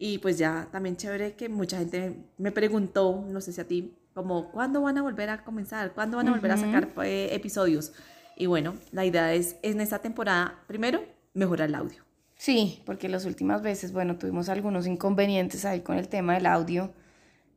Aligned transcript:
Y 0.00 0.18
pues 0.18 0.38
ya 0.38 0.66
también 0.72 0.96
chévere 0.96 1.36
que 1.36 1.48
mucha 1.48 1.78
gente 1.78 2.16
me 2.36 2.50
preguntó, 2.50 3.24
no 3.28 3.40
sé 3.40 3.52
si 3.52 3.60
a 3.60 3.64
ti, 3.64 3.94
como, 4.12 4.50
¿cuándo 4.50 4.82
van 4.82 4.98
a 4.98 5.02
volver 5.02 5.30
a 5.30 5.44
comenzar? 5.44 5.92
¿Cuándo 5.92 6.16
van 6.16 6.26
a 6.26 6.32
volver 6.32 6.50
a 6.50 6.56
sacar 6.56 6.88
eh, 7.04 7.28
episodios? 7.30 7.92
Y 8.40 8.46
bueno, 8.46 8.74
la 8.92 9.04
idea 9.04 9.34
es 9.34 9.56
en 9.62 9.80
esta 9.80 9.98
temporada, 9.98 10.60
primero, 10.68 11.02
mejorar 11.34 11.68
el 11.68 11.74
audio. 11.74 12.04
Sí, 12.36 12.82
porque 12.86 13.08
las 13.08 13.24
últimas 13.24 13.62
veces, 13.62 13.92
bueno, 13.92 14.16
tuvimos 14.16 14.48
algunos 14.48 14.86
inconvenientes 14.86 15.64
ahí 15.64 15.80
con 15.80 15.98
el 15.98 16.06
tema 16.06 16.34
del 16.34 16.46
audio 16.46 16.92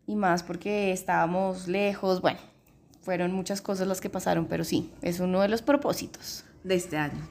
y 0.07 0.15
más 0.15 0.41
porque 0.41 0.91
estábamos 0.91 1.67
lejos, 1.67 2.19
bueno, 2.19 2.39
fueron 3.01 3.31
muchas 3.31 3.61
cosas 3.61 3.87
las 3.87 4.01
que 4.01 4.09
pasaron, 4.09 4.47
pero 4.47 4.63
sí, 4.63 4.91
es 5.03 5.19
uno 5.19 5.41
de 5.41 5.49
los 5.49 5.61
propósitos. 5.61 6.45
De 6.63 6.73
este 6.73 6.97
año. 6.97 7.29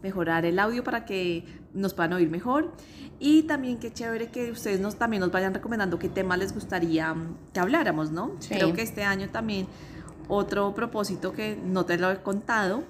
Mejorar 0.00 0.46
el 0.46 0.60
audio 0.60 0.84
para 0.84 1.04
que 1.04 1.44
nos 1.74 1.92
puedan 1.92 2.12
oír 2.12 2.30
mejor. 2.30 2.72
Y 3.18 3.42
también 3.44 3.78
qué 3.78 3.92
chévere 3.92 4.28
que 4.28 4.52
ustedes 4.52 4.78
nos, 4.78 4.94
también 4.94 5.22
nos 5.22 5.32
vayan 5.32 5.52
recomendando 5.52 5.98
qué 5.98 6.08
tema 6.08 6.36
les 6.36 6.54
gustaría 6.54 7.12
mm, 7.12 7.36
que 7.52 7.58
habláramos, 7.58 8.12
¿no? 8.12 8.36
Creo 8.48 8.74
que 8.74 8.82
este 8.82 9.02
año 9.02 9.28
también 9.30 9.66
otro 10.28 10.74
propósito 10.74 11.32
que 11.32 11.58
no 11.62 11.84
te 11.84 11.98
lo 11.98 12.10
he 12.10 12.18
contado, 12.18 12.82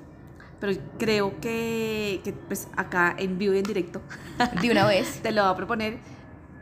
pero 0.60 0.72
creo 0.98 1.40
que, 1.40 2.20
que 2.24 2.32
pues 2.32 2.68
acá 2.76 3.14
en 3.18 3.38
vivo 3.38 3.54
y 3.54 3.58
en 3.58 3.64
directo, 3.64 4.00
de 4.62 4.70
una 4.70 4.86
vez, 4.86 5.20
te 5.22 5.32
lo 5.32 5.42
voy 5.42 5.52
a 5.52 5.56
proponer, 5.56 5.98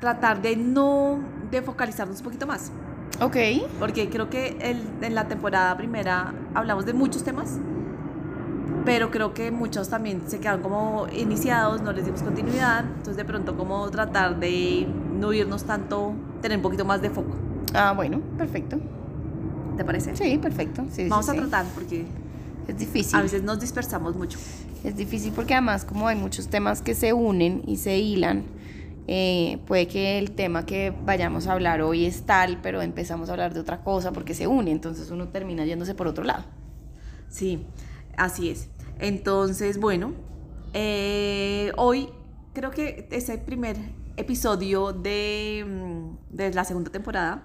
tratar 0.00 0.42
de 0.42 0.56
no, 0.56 1.19
de 1.50 1.62
focalizarnos 1.62 2.19
un 2.19 2.25
poquito 2.25 2.47
más. 2.47 2.72
Ok. 3.20 3.36
Porque 3.78 4.08
creo 4.08 4.28
que 4.28 4.56
el, 4.61 4.83
en 5.00 5.14
la 5.14 5.28
temporada 5.28 5.77
primera 5.77 6.34
hablamos 6.55 6.84
de 6.84 6.92
muchos 6.92 7.22
temas, 7.22 7.58
pero 8.84 9.11
creo 9.11 9.33
que 9.33 9.50
muchos 9.50 9.89
también 9.89 10.22
se 10.27 10.41
quedaron 10.41 10.62
como 10.62 11.06
iniciados, 11.12 11.80
no 11.80 11.92
les 11.92 12.05
dimos 12.05 12.22
continuidad, 12.22 12.84
entonces 12.84 13.17
de 13.17 13.25
pronto 13.25 13.56
como 13.56 13.89
tratar 13.91 14.41
de 14.41 14.86
no 15.19 15.33
irnos 15.33 15.64
tanto, 15.64 16.14
tener 16.42 16.58
un 16.58 16.62
poquito 16.62 16.84
más 16.84 17.00
de 17.00 17.11
foco. 17.11 17.36
Ah, 17.72 17.92
bueno, 17.92 18.20
perfecto. 18.36 18.78
¿Te 19.77 19.84
parece? 19.84 20.14
Sí, 20.17 20.39
perfecto. 20.39 20.84
Sí, 20.92 21.08
Vamos 21.08 21.27
sí, 21.27 21.30
a 21.33 21.34
sí. 21.34 21.41
tratar 21.41 21.67
porque 21.75 22.05
Es 22.69 22.78
difícil. 22.78 23.19
a 23.19 23.22
veces 23.22 23.42
nos 23.42 23.61
dispersamos 23.61 24.17
mucho. 24.17 24.39
Es 24.84 24.97
difícil 24.97 25.33
porque 25.33 25.55
además 25.55 25.84
como 25.84 26.08
hay 26.08 26.17
muchos 26.17 26.48
temas 26.48 26.83
que 26.83 26.94
se 26.94 27.12
unen 27.12 27.62
y 27.67 27.77
se 27.78 27.98
hilan, 27.98 28.45
eh, 29.06 29.58
puede 29.67 29.86
que 29.89 30.19
el 30.19 30.30
tema 30.33 30.64
que 30.67 30.92
vayamos 31.05 31.47
a 31.47 31.52
hablar 31.52 31.83
hoy 31.83 32.05
es 32.06 32.22
tal, 32.25 32.61
pero 32.62 32.83
empezamos 32.83 33.28
a 33.28 33.33
hablar 33.33 33.52
de 33.55 33.61
otra 33.61 33.83
cosa 33.83 34.12
porque 34.12 34.34
se 34.34 34.47
une, 34.47 34.70
entonces 34.70 35.11
uno 35.11 35.28
termina 35.28 35.64
yéndose 35.64 35.95
por 35.95 36.06
otro 36.06 36.25
lado. 36.25 36.45
Sí, 37.28 37.67
así 38.17 38.50
es. 38.50 38.69
Entonces, 39.00 39.78
bueno, 39.80 40.12
eh, 40.73 41.73
hoy 41.77 42.08
creo 42.52 42.70
que 42.70 43.08
es 43.11 43.29
el 43.29 43.40
primer 43.40 43.77
episodio 44.17 44.92
de, 44.92 45.64
mm, 45.67 46.34
de 46.36 46.52
la 46.55 46.64
segunda 46.64 46.90
temporada. 46.90 47.42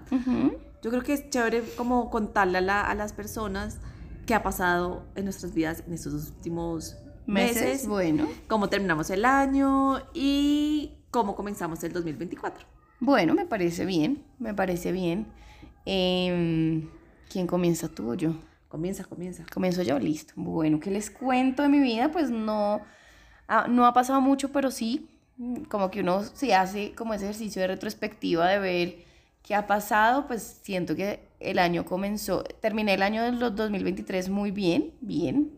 Yo 0.82 0.90
creo 0.90 1.02
que 1.02 1.12
es 1.12 1.28
chévere 1.30 1.62
como 1.76 2.10
contarle 2.10 2.58
a, 2.58 2.60
la- 2.62 2.82
a 2.82 2.94
las 2.94 3.12
personas 3.12 3.78
qué 4.26 4.34
ha 4.34 4.42
pasado 4.42 5.04
en 5.14 5.24
nuestras 5.24 5.52
vidas 5.54 5.82
en 5.86 5.92
estos 5.94 6.12
últimos 6.30 6.96
Meses, 7.26 7.62
meses, 7.62 7.86
bueno. 7.86 8.28
cómo 8.48 8.68
terminamos 8.68 9.08
el 9.10 9.24
año 9.24 10.00
y 10.14 10.92
cómo 11.10 11.36
comenzamos 11.36 11.84
el 11.84 11.92
2024. 11.92 12.66
Bueno, 12.98 13.34
me 13.34 13.46
parece 13.46 13.84
bien, 13.84 14.24
me 14.38 14.52
parece 14.54 14.90
bien. 14.90 15.26
Em, 15.84 16.88
¿Quién 17.30 17.46
comienza 17.46 17.88
tú 17.88 18.10
o 18.10 18.14
yo? 18.14 18.34
Comienza, 18.68 19.04
comienza. 19.04 19.44
Comienzo 19.52 19.82
yo, 19.82 19.98
listo. 19.98 20.32
Bueno, 20.36 20.80
¿qué 20.80 20.90
les 20.90 21.10
cuento 21.10 21.62
de 21.62 21.68
mi 21.68 21.78
vida? 21.80 22.10
Pues 22.10 22.30
no, 22.30 22.80
ah, 23.48 23.66
no 23.68 23.86
ha 23.86 23.92
pasado 23.92 24.20
mucho, 24.20 24.50
pero 24.50 24.70
sí, 24.70 25.08
como 25.68 25.90
que 25.90 26.00
uno 26.00 26.22
se 26.22 26.54
hace 26.54 26.92
como 26.94 27.14
ese 27.14 27.24
ejercicio 27.24 27.62
de 27.62 27.68
retrospectiva 27.68 28.48
de 28.48 28.58
ver 28.58 29.04
qué 29.42 29.54
ha 29.54 29.66
pasado, 29.66 30.26
pues 30.26 30.60
siento 30.62 30.94
que 30.94 31.28
el 31.40 31.58
año 31.58 31.84
comenzó, 31.84 32.42
terminé 32.42 32.94
el 32.94 33.02
año 33.02 33.22
de 33.22 33.32
los 33.32 33.54
2023 33.56 34.28
muy 34.28 34.50
bien, 34.50 34.92
bien, 35.00 35.52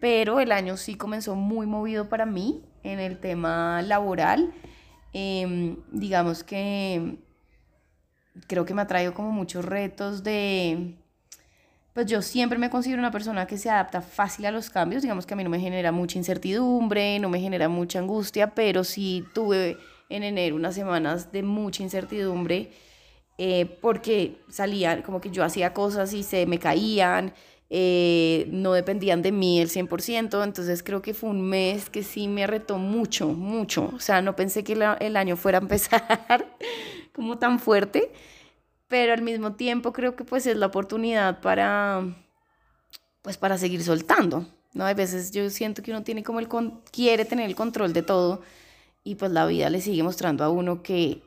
pero 0.00 0.40
el 0.40 0.52
año 0.52 0.76
sí 0.76 0.96
comenzó 0.96 1.34
muy 1.34 1.66
movido 1.66 2.08
para 2.08 2.26
mí 2.26 2.62
en 2.82 3.00
el 3.00 3.18
tema 3.18 3.82
laboral. 3.82 4.52
Em, 5.12 5.76
digamos 5.90 6.44
que 6.44 7.18
creo 8.46 8.64
que 8.66 8.74
me 8.74 8.82
ha 8.82 8.86
traído 8.86 9.14
como 9.14 9.32
muchos 9.32 9.64
retos 9.64 10.22
de 10.22 10.94
pues 11.96 12.04
yo 12.04 12.20
siempre 12.20 12.58
me 12.58 12.68
considero 12.68 12.98
una 12.98 13.10
persona 13.10 13.46
que 13.46 13.56
se 13.56 13.70
adapta 13.70 14.02
fácil 14.02 14.44
a 14.44 14.50
los 14.50 14.68
cambios, 14.68 15.00
digamos 15.00 15.24
que 15.24 15.32
a 15.32 15.36
mí 15.38 15.42
no 15.42 15.48
me 15.48 15.58
genera 15.58 15.92
mucha 15.92 16.18
incertidumbre, 16.18 17.18
no 17.20 17.30
me 17.30 17.40
genera 17.40 17.70
mucha 17.70 18.00
angustia, 18.00 18.54
pero 18.54 18.84
sí 18.84 19.24
tuve 19.32 19.78
en 20.10 20.22
enero 20.22 20.56
unas 20.56 20.74
semanas 20.74 21.32
de 21.32 21.42
mucha 21.42 21.82
incertidumbre 21.82 22.70
eh, 23.38 23.66
porque 23.80 24.38
salía, 24.48 25.02
como 25.02 25.20
que 25.20 25.30
yo 25.30 25.44
hacía 25.44 25.72
cosas 25.74 26.12
y 26.12 26.22
se 26.22 26.46
me 26.46 26.58
caían, 26.58 27.34
eh, 27.68 28.46
no 28.50 28.72
dependían 28.72 29.22
de 29.22 29.32
mí 29.32 29.60
el 29.60 29.68
100%, 29.68 30.42
entonces 30.44 30.82
creo 30.82 31.02
que 31.02 31.14
fue 31.14 31.30
un 31.30 31.42
mes 31.42 31.90
que 31.90 32.02
sí 32.02 32.28
me 32.28 32.46
retó 32.46 32.78
mucho, 32.78 33.28
mucho, 33.28 33.90
o 33.94 34.00
sea, 34.00 34.22
no 34.22 34.36
pensé 34.36 34.62
que 34.64 34.76
la- 34.76 34.94
el 34.94 35.16
año 35.16 35.36
fuera 35.36 35.58
a 35.58 35.62
empezar 35.62 36.02
como 37.14 37.38
tan 37.38 37.58
fuerte 37.58 38.12
pero 38.88 39.12
al 39.14 39.22
mismo 39.22 39.54
tiempo 39.54 39.92
creo 39.92 40.16
que 40.16 40.24
pues 40.24 40.46
es 40.46 40.56
la 40.56 40.66
oportunidad 40.66 41.40
para 41.40 42.04
pues 43.22 43.36
para 43.36 43.58
seguir 43.58 43.82
soltando, 43.82 44.46
¿no? 44.74 44.84
Hay 44.84 44.94
veces 44.94 45.30
yo 45.32 45.48
siento 45.50 45.82
que 45.82 45.90
uno 45.90 46.02
tiene 46.02 46.22
como 46.22 46.40
el 46.40 46.48
con- 46.48 46.80
quiere 46.92 47.24
tener 47.24 47.46
el 47.46 47.56
control 47.56 47.92
de 47.92 48.02
todo 48.02 48.42
y 49.04 49.16
pues 49.16 49.32
la 49.32 49.46
vida 49.46 49.70
le 49.70 49.82
sigue 49.82 50.02
mostrando 50.04 50.44
a 50.44 50.50
uno 50.50 50.82
que 50.82 51.22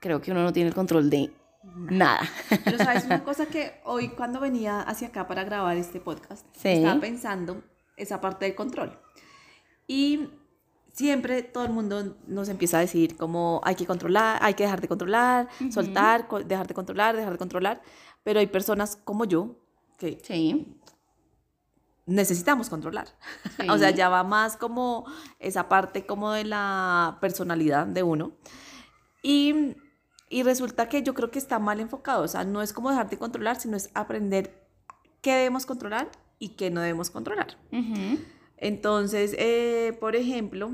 creo 0.00 0.20
que 0.20 0.32
uno 0.32 0.42
no 0.42 0.52
tiene 0.52 0.68
el 0.70 0.74
control 0.74 1.08
de 1.10 1.32
nada. 1.74 2.20
Pero 2.64 2.78
sabes 2.78 3.04
una 3.04 3.22
cosa 3.24 3.46
que 3.46 3.80
hoy 3.84 4.08
cuando 4.08 4.40
venía 4.40 4.80
hacia 4.80 5.08
acá 5.08 5.26
para 5.28 5.44
grabar 5.44 5.76
este 5.76 6.00
podcast, 6.00 6.44
Sí. 6.56 6.68
estaba 6.68 7.00
pensando 7.00 7.62
esa 7.96 8.20
parte 8.20 8.46
del 8.46 8.54
control. 8.54 8.98
Y 9.86 10.30
siempre 10.92 11.42
todo 11.42 11.64
el 11.64 11.70
mundo 11.72 12.16
nos 12.26 12.48
empieza 12.48 12.78
a 12.78 12.80
decir 12.80 13.16
como 13.16 13.60
hay 13.64 13.74
que 13.74 13.86
controlar, 13.86 14.38
hay 14.42 14.54
que 14.54 14.64
dejar 14.64 14.80
de 14.80 14.88
controlar, 14.88 15.48
soltar, 15.70 16.26
co- 16.28 16.40
dejar 16.42 16.66
de 16.66 16.74
controlar, 16.74 17.14
dejar 17.16 17.32
de 17.32 17.38
controlar. 17.38 17.82
Pero 18.24 18.40
hay 18.40 18.46
personas 18.46 18.96
como 18.96 19.24
yo 19.24 19.56
que 19.98 20.18
Sí. 20.22 20.76
necesitamos 22.06 22.68
controlar. 22.68 23.08
Sí. 23.58 23.66
o 23.70 23.78
sea, 23.78 23.90
ya 23.90 24.08
va 24.08 24.24
más 24.24 24.56
como 24.56 25.04
esa 25.38 25.68
parte 25.68 26.06
como 26.06 26.32
de 26.32 26.44
la 26.44 27.18
personalidad 27.20 27.86
de 27.86 28.02
uno. 28.02 28.32
Y, 29.22 29.76
y 30.30 30.44
resulta 30.44 30.88
que 30.88 31.02
yo 31.02 31.12
creo 31.12 31.30
que 31.30 31.40
está 31.40 31.58
mal 31.58 31.80
enfocado. 31.80 32.22
O 32.22 32.28
sea, 32.28 32.44
no 32.44 32.62
es 32.62 32.72
como 32.72 32.88
dejar 32.88 33.10
de 33.10 33.18
controlar, 33.18 33.60
sino 33.60 33.76
es 33.76 33.90
aprender 33.94 34.64
qué 35.20 35.34
debemos 35.34 35.66
controlar 35.66 36.08
y 36.38 36.50
qué 36.50 36.70
no 36.70 36.80
debemos 36.80 37.10
controlar. 37.10 37.58
Entonces, 38.56 39.34
eh, 39.36 39.96
por 40.00 40.14
ejemplo, 40.14 40.70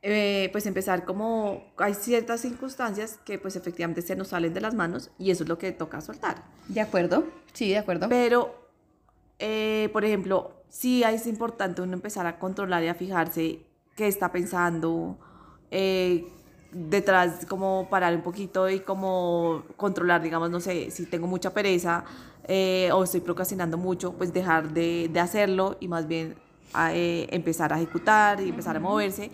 eh, 0.00 0.48
pues 0.52 0.64
empezar 0.66 1.04
como 1.04 1.72
hay 1.76 1.94
ciertas 1.94 2.40
circunstancias 2.40 3.20
que 3.24 3.38
pues 3.38 3.54
efectivamente 3.54 4.02
se 4.02 4.16
nos 4.16 4.28
salen 4.28 4.54
de 4.54 4.60
las 4.60 4.74
manos 4.74 5.10
y 5.18 5.30
eso 5.30 5.44
es 5.44 5.48
lo 5.48 5.58
que 5.58 5.70
toca 5.70 6.00
soltar. 6.00 6.42
¿De 6.68 6.80
acuerdo? 6.80 7.24
Sí, 7.52 7.68
de 7.68 7.78
acuerdo. 7.78 8.08
Pero, 8.08 8.68
eh, 9.38 9.90
por 9.92 10.06
ejemplo, 10.06 10.64
sí 10.70 11.04
es 11.04 11.26
importante 11.26 11.82
uno 11.82 11.92
empezar 11.92 12.26
a 12.26 12.38
controlar 12.38 12.82
y 12.82 12.88
a 12.88 12.94
fijarse 12.94 13.66
qué 13.96 14.08
está 14.08 14.32
pensando, 14.32 15.18
eh, 15.70 16.26
detrás, 16.72 17.46
como 17.46 17.86
parar 17.90 18.14
un 18.14 18.22
poquito 18.22 18.68
y 18.68 18.80
como 18.80 19.62
controlar, 19.76 20.22
digamos, 20.22 20.50
no 20.50 20.60
sé, 20.60 20.90
si 20.90 21.06
tengo 21.06 21.26
mucha 21.26 21.52
pereza 21.52 22.04
eh, 22.48 22.90
o 22.92 23.04
estoy 23.04 23.20
procrastinando 23.20 23.76
mucho, 23.76 24.12
pues 24.14 24.32
dejar 24.32 24.70
de, 24.70 25.08
de 25.12 25.20
hacerlo 25.20 25.76
y 25.80 25.88
más 25.88 26.08
bien 26.08 26.34
a, 26.72 26.94
eh, 26.94 27.28
empezar 27.30 27.72
a 27.72 27.76
ejecutar 27.76 28.40
y 28.40 28.48
empezar 28.48 28.76
a 28.76 28.80
moverse. 28.80 29.30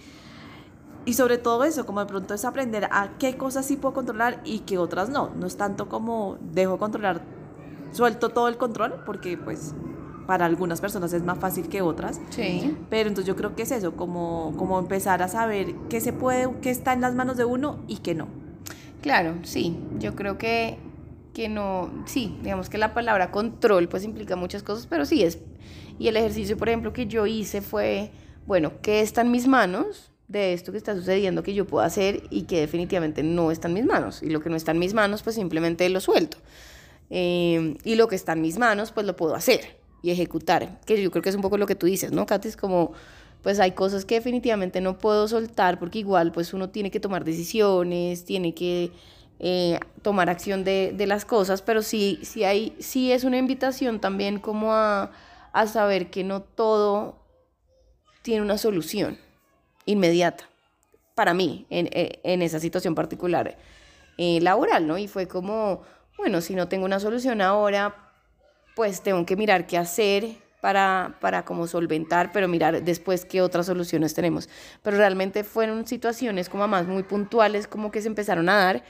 y 1.05 1.15
sobre 1.15 1.39
todo 1.39 1.65
eso, 1.65 1.87
como 1.87 2.01
de 2.01 2.07
pronto 2.07 2.35
es 2.35 2.45
aprender 2.45 2.85
a 2.91 3.11
qué 3.19 3.37
cosas 3.37 3.65
sí 3.65 3.77
puedo 3.77 3.95
controlar 3.95 4.41
y 4.45 4.61
qué 4.61 4.77
otras 4.79 5.09
no. 5.09 5.31
No 5.37 5.47
es 5.47 5.57
tanto 5.57 5.89
como 5.89 6.37
dejo 6.53 6.79
controlar, 6.79 7.23
suelto 7.93 8.29
todo 8.31 8.49
el 8.49 8.59
control, 8.59 9.03
porque 9.07 9.39
pues 9.39 9.75
para 10.29 10.45
algunas 10.45 10.83
personas 10.83 11.15
es 11.15 11.23
más 11.23 11.39
fácil 11.39 11.71
que 11.71 11.81
otras. 11.81 12.21
Sí. 12.29 12.77
Pero 12.91 13.09
entonces 13.09 13.27
yo 13.27 13.35
creo 13.35 13.57
que 13.57 13.63
es 13.63 13.71
eso, 13.71 13.97
como, 13.97 14.53
como 14.59 14.79
empezar 14.79 15.23
a 15.23 15.29
saber 15.29 15.75
qué 15.89 16.03
se 16.03 16.13
puede, 16.13 16.51
qué 16.61 16.69
está 16.69 16.93
en 16.93 17.01
las 17.01 17.15
manos 17.15 17.39
de 17.39 17.47
uno 17.47 17.83
y 17.89 18.01
qué 18.01 18.15
no. 18.15 18.29
Claro, 19.01 19.37
sí. 19.45 19.79
Yo 19.99 20.15
creo 20.15 20.37
que, 20.37 20.77
que 21.33 21.49
no, 21.49 21.91
sí, 22.05 22.37
digamos 22.43 22.69
que 22.69 22.77
la 22.77 22.93
palabra 22.93 23.31
control 23.31 23.89
pues 23.89 24.05
implica 24.05 24.37
muchas 24.37 24.63
cosas, 24.63 24.87
pero 24.87 25.07
sí 25.07 25.25
es. 25.25 25.39
Y 25.99 26.09
el 26.09 26.17
ejercicio, 26.19 26.59
por 26.59 26.69
ejemplo, 26.69 26.93
que 26.93 27.07
yo 27.07 27.25
hice 27.25 27.63
fue, 27.63 28.11
bueno, 28.47 28.73
¿qué 28.83 29.01
está 29.01 29.23
en 29.23 29.31
mis 29.31 29.47
manos? 29.47 30.13
de 30.29 30.53
esto 30.53 30.73
que 30.73 30.77
está 30.77 30.95
sucediendo 30.95 31.43
que 31.43 31.55
yo 31.55 31.67
puedo 31.67 31.83
hacer 31.87 32.25
y 32.29 32.43
que 32.43 32.61
definitivamente 32.61 33.23
no 33.23 33.51
está 33.51 33.69
en 33.69 33.73
mis 33.73 33.87
manos. 33.87 34.23
Y 34.23 34.29
lo 34.29 34.43
que 34.43 34.51
no 34.51 34.57
está 34.57 34.73
en 34.73 34.79
mis 34.79 34.93
manos, 34.93 35.23
pues 35.23 35.37
simplemente 35.37 35.89
lo 35.89 36.01
suelto. 36.01 36.37
Eh, 37.09 37.79
y 37.83 37.95
lo 37.95 38.09
que 38.09 38.17
está 38.17 38.35
en 38.35 38.43
mis 38.43 38.59
manos, 38.59 38.93
pues 38.93 39.07
lo 39.07 39.17
puedo 39.17 39.35
hacer 39.35 39.79
y 40.03 40.11
ejecutar. 40.11 40.81
Que 40.87 41.01
yo 41.03 41.11
creo 41.11 41.23
que 41.23 41.29
es 41.29 41.35
un 41.35 41.43
poco 41.43 41.59
lo 41.59 41.67
que 41.67 41.75
tú 41.75 41.87
dices, 41.87 42.13
¿no, 42.13 42.27
Katy? 42.27 42.49
Es 42.49 42.57
como, 42.57 42.93
pues 43.43 43.61
hay 43.61 43.73
cosas 43.73 44.05
que 44.05 44.17
definitivamente 44.17 44.81
no 44.81 44.99
puedo 44.99 45.29
soltar 45.29 45.79
porque 45.79 45.99
igual, 46.01 46.33
pues 46.33 46.53
uno 46.53 46.71
tiene 46.71 46.91
que 46.91 47.01
tomar 47.01 47.25
decisiones, 47.25 48.25
tiene 48.25 48.55
que 48.55 48.93
eh, 49.39 49.79
tomar 50.03 50.29
acción 50.31 50.65
de, 50.65 50.93
de, 50.97 51.07
las 51.07 51.25
cosas, 51.25 51.63
pero 51.63 51.83
sí, 51.83 52.19
sí, 52.23 52.45
hay, 52.45 52.75
sí 52.81 53.13
es 53.13 53.25
una 53.25 53.39
invitación 53.39 54.01
también 54.01 54.41
como 54.41 54.73
a, 54.75 55.13
a 55.53 55.67
saber 55.67 56.11
que 56.11 56.25
no 56.25 56.43
todo 56.43 57.17
tiene 58.23 58.43
una 58.43 58.59
solución 58.59 59.19
inmediata 59.87 60.45
para 61.15 61.35
mí 61.35 61.67
en, 61.71 61.89
eh, 61.93 62.21
en 62.25 62.43
esa 62.43 62.61
situación 62.61 62.95
particular 62.95 63.57
eh, 64.19 64.41
laboral, 64.41 64.87
¿no? 64.87 64.99
Y 64.99 65.09
fue 65.09 65.29
como, 65.29 65.83
bueno, 66.17 66.41
si 66.41 66.55
no 66.55 66.69
tengo 66.69 66.85
una 66.85 67.01
solución 67.01 67.41
ahora, 67.41 68.08
pues 68.79 69.01
tengo 69.03 69.27
que 69.27 69.35
mirar 69.35 69.67
qué 69.67 69.77
hacer 69.77 70.37
para, 70.61 71.17
para 71.21 71.45
como 71.45 71.67
solventar, 71.67 72.31
pero 72.31 72.47
mirar 72.47 72.81
después 72.85 73.25
qué 73.25 73.43
otras 73.43 73.67
soluciones 73.67 74.15
tenemos. 74.15 74.49
Pero 74.85 74.99
realmente 74.99 75.43
fueron 75.43 75.85
situaciones 75.85 76.49
como 76.49 76.69
más 76.69 76.87
muy 76.87 77.03
puntuales, 77.03 77.67
como 77.67 77.91
que 77.91 78.01
se 78.01 78.07
empezaron 78.07 78.49
a 78.49 78.57
dar, 78.57 78.85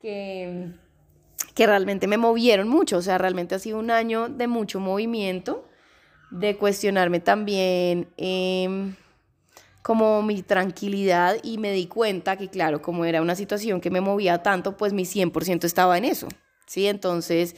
que, 0.00 0.72
que 1.54 1.66
realmente 1.68 2.08
me 2.08 2.18
movieron 2.18 2.68
mucho, 2.68 2.96
o 2.96 3.00
sea, 3.02 3.16
realmente 3.16 3.54
ha 3.54 3.60
sido 3.60 3.78
un 3.78 3.92
año 3.92 4.28
de 4.28 4.48
mucho 4.48 4.80
movimiento, 4.80 5.68
de 6.32 6.56
cuestionarme 6.56 7.20
también. 7.20 8.08
Eh, 8.16 8.92
como 9.82 10.20
mi 10.20 10.42
tranquilidad 10.42 11.36
y 11.44 11.58
me 11.58 11.70
di 11.70 11.86
cuenta 11.86 12.36
que, 12.36 12.48
claro, 12.48 12.82
como 12.82 13.04
era 13.04 13.22
una 13.22 13.36
situación 13.36 13.80
que 13.80 13.90
me 13.90 14.00
movía 14.00 14.42
tanto, 14.42 14.76
pues 14.76 14.92
mi 14.92 15.04
100% 15.04 15.64
estaba 15.64 15.96
en 15.96 16.06
eso, 16.06 16.26
¿sí? 16.66 16.88
Entonces, 16.88 17.54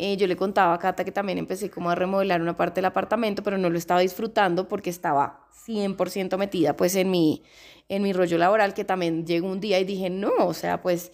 eh, 0.00 0.16
yo 0.16 0.28
le 0.28 0.36
contaba 0.36 0.74
a 0.74 0.78
Cata 0.78 1.04
que 1.04 1.10
también 1.10 1.38
empecé 1.38 1.70
como 1.70 1.90
a 1.90 1.96
remodelar 1.96 2.40
una 2.40 2.56
parte 2.56 2.76
del 2.76 2.84
apartamento, 2.84 3.42
pero 3.42 3.58
no 3.58 3.68
lo 3.68 3.76
estaba 3.76 4.00
disfrutando 4.00 4.68
porque 4.68 4.90
estaba 4.90 5.48
100% 5.66 6.38
metida 6.38 6.76
pues 6.76 6.94
en 6.94 7.10
mi, 7.10 7.42
en 7.88 8.02
mi 8.02 8.12
rollo 8.12 8.38
laboral, 8.38 8.74
que 8.74 8.84
también 8.84 9.26
llegó 9.26 9.48
un 9.48 9.58
día 9.58 9.80
y 9.80 9.84
dije, 9.84 10.08
no, 10.08 10.30
o 10.38 10.54
sea, 10.54 10.82
pues 10.82 11.10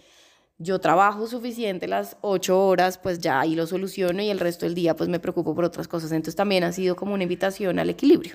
yo 0.58 0.80
trabajo 0.80 1.26
suficiente 1.26 1.88
las 1.88 2.18
ocho 2.20 2.62
horas, 2.64 2.98
pues 2.98 3.20
ya 3.20 3.40
ahí 3.40 3.54
lo 3.54 3.66
soluciono 3.66 4.22
y 4.22 4.28
el 4.28 4.38
resto 4.38 4.66
del 4.66 4.74
día 4.74 4.94
pues 4.94 5.08
me 5.08 5.18
preocupo 5.18 5.54
por 5.54 5.64
otras 5.64 5.88
cosas. 5.88 6.12
Entonces 6.12 6.36
también 6.36 6.62
ha 6.62 6.72
sido 6.72 6.94
como 6.94 7.14
una 7.14 7.22
invitación 7.22 7.78
al 7.78 7.88
equilibrio. 7.88 8.34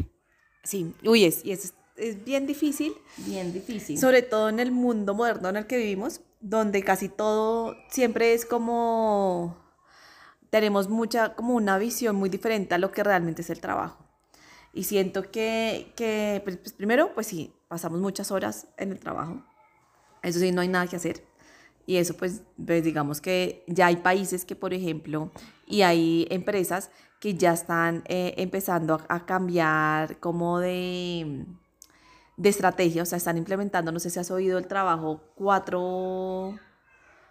Sí, 0.64 0.94
uy, 1.06 1.26
es, 1.26 1.46
y 1.46 1.52
es 1.52 1.74
es 2.00 2.24
bien 2.24 2.48
difícil. 2.48 2.94
Bien 3.18 3.54
difícil. 3.54 3.98
Sobre 3.98 4.22
todo 4.22 4.50
en 4.50 4.60
el 4.60 4.72
mundo 4.72 5.14
moderno 5.14 5.50
en 5.50 5.58
el 5.58 5.68
que 5.68 5.78
vivimos, 5.78 6.22
donde 6.40 6.82
casi 6.84 7.10
todo 7.10 7.76
siempre 7.90 8.34
es 8.34 8.46
como 8.46 9.58
tenemos 10.50 10.90
mucha, 10.90 11.36
como 11.36 11.56
una 11.56 11.78
visión 11.78 12.16
muy 12.16 12.30
diferente 12.30 12.76
a 12.76 12.78
lo 12.78 12.92
que 12.92 13.04
realmente 13.04 13.42
es 13.42 13.50
el 13.50 13.60
trabajo. 13.60 14.06
Y 14.74 14.84
siento 14.84 15.32
que, 15.32 15.94
que 15.96 16.42
pues, 16.44 16.58
pues, 16.58 16.74
primero, 16.74 17.14
pues 17.14 17.28
sí, 17.28 17.54
pasamos 17.68 18.00
muchas 18.00 18.32
horas 18.32 18.68
en 18.78 18.92
el 18.92 19.00
trabajo. 19.00 19.44
Eso 20.22 20.40
sí, 20.40 20.52
no 20.52 20.62
hay 20.62 20.68
nada 20.68 20.88
que 20.88 20.96
hacer. 20.96 21.24
Y 21.86 21.98
eso, 21.98 22.16
pues, 22.16 22.44
pues 22.64 22.84
digamos 22.84 23.22
que 23.22 23.64
ya 23.68 23.88
hay 23.88 23.98
países 23.98 24.46
que, 24.46 24.56
por 24.56 24.74
ejemplo, 24.74 25.32
y 25.66 25.82
hay 25.82 26.28
empresas 26.30 26.92
que 27.20 27.36
ya 27.36 27.54
están 27.54 28.04
eh, 28.08 28.36
empezando 28.38 29.02
a 29.10 29.26
cambiar 29.26 30.20
como 30.20 30.60
de 30.60 31.46
de 32.40 32.48
estrategia, 32.48 33.04
o 33.04 33.06
sea, 33.06 33.18
están 33.18 33.38
implementando, 33.38 33.92
no 33.92 34.00
sé 34.00 34.10
si 34.10 34.18
has 34.18 34.32
oído 34.32 34.58
el 34.58 34.66
trabajo, 34.66 35.22
cuatro, 35.36 36.58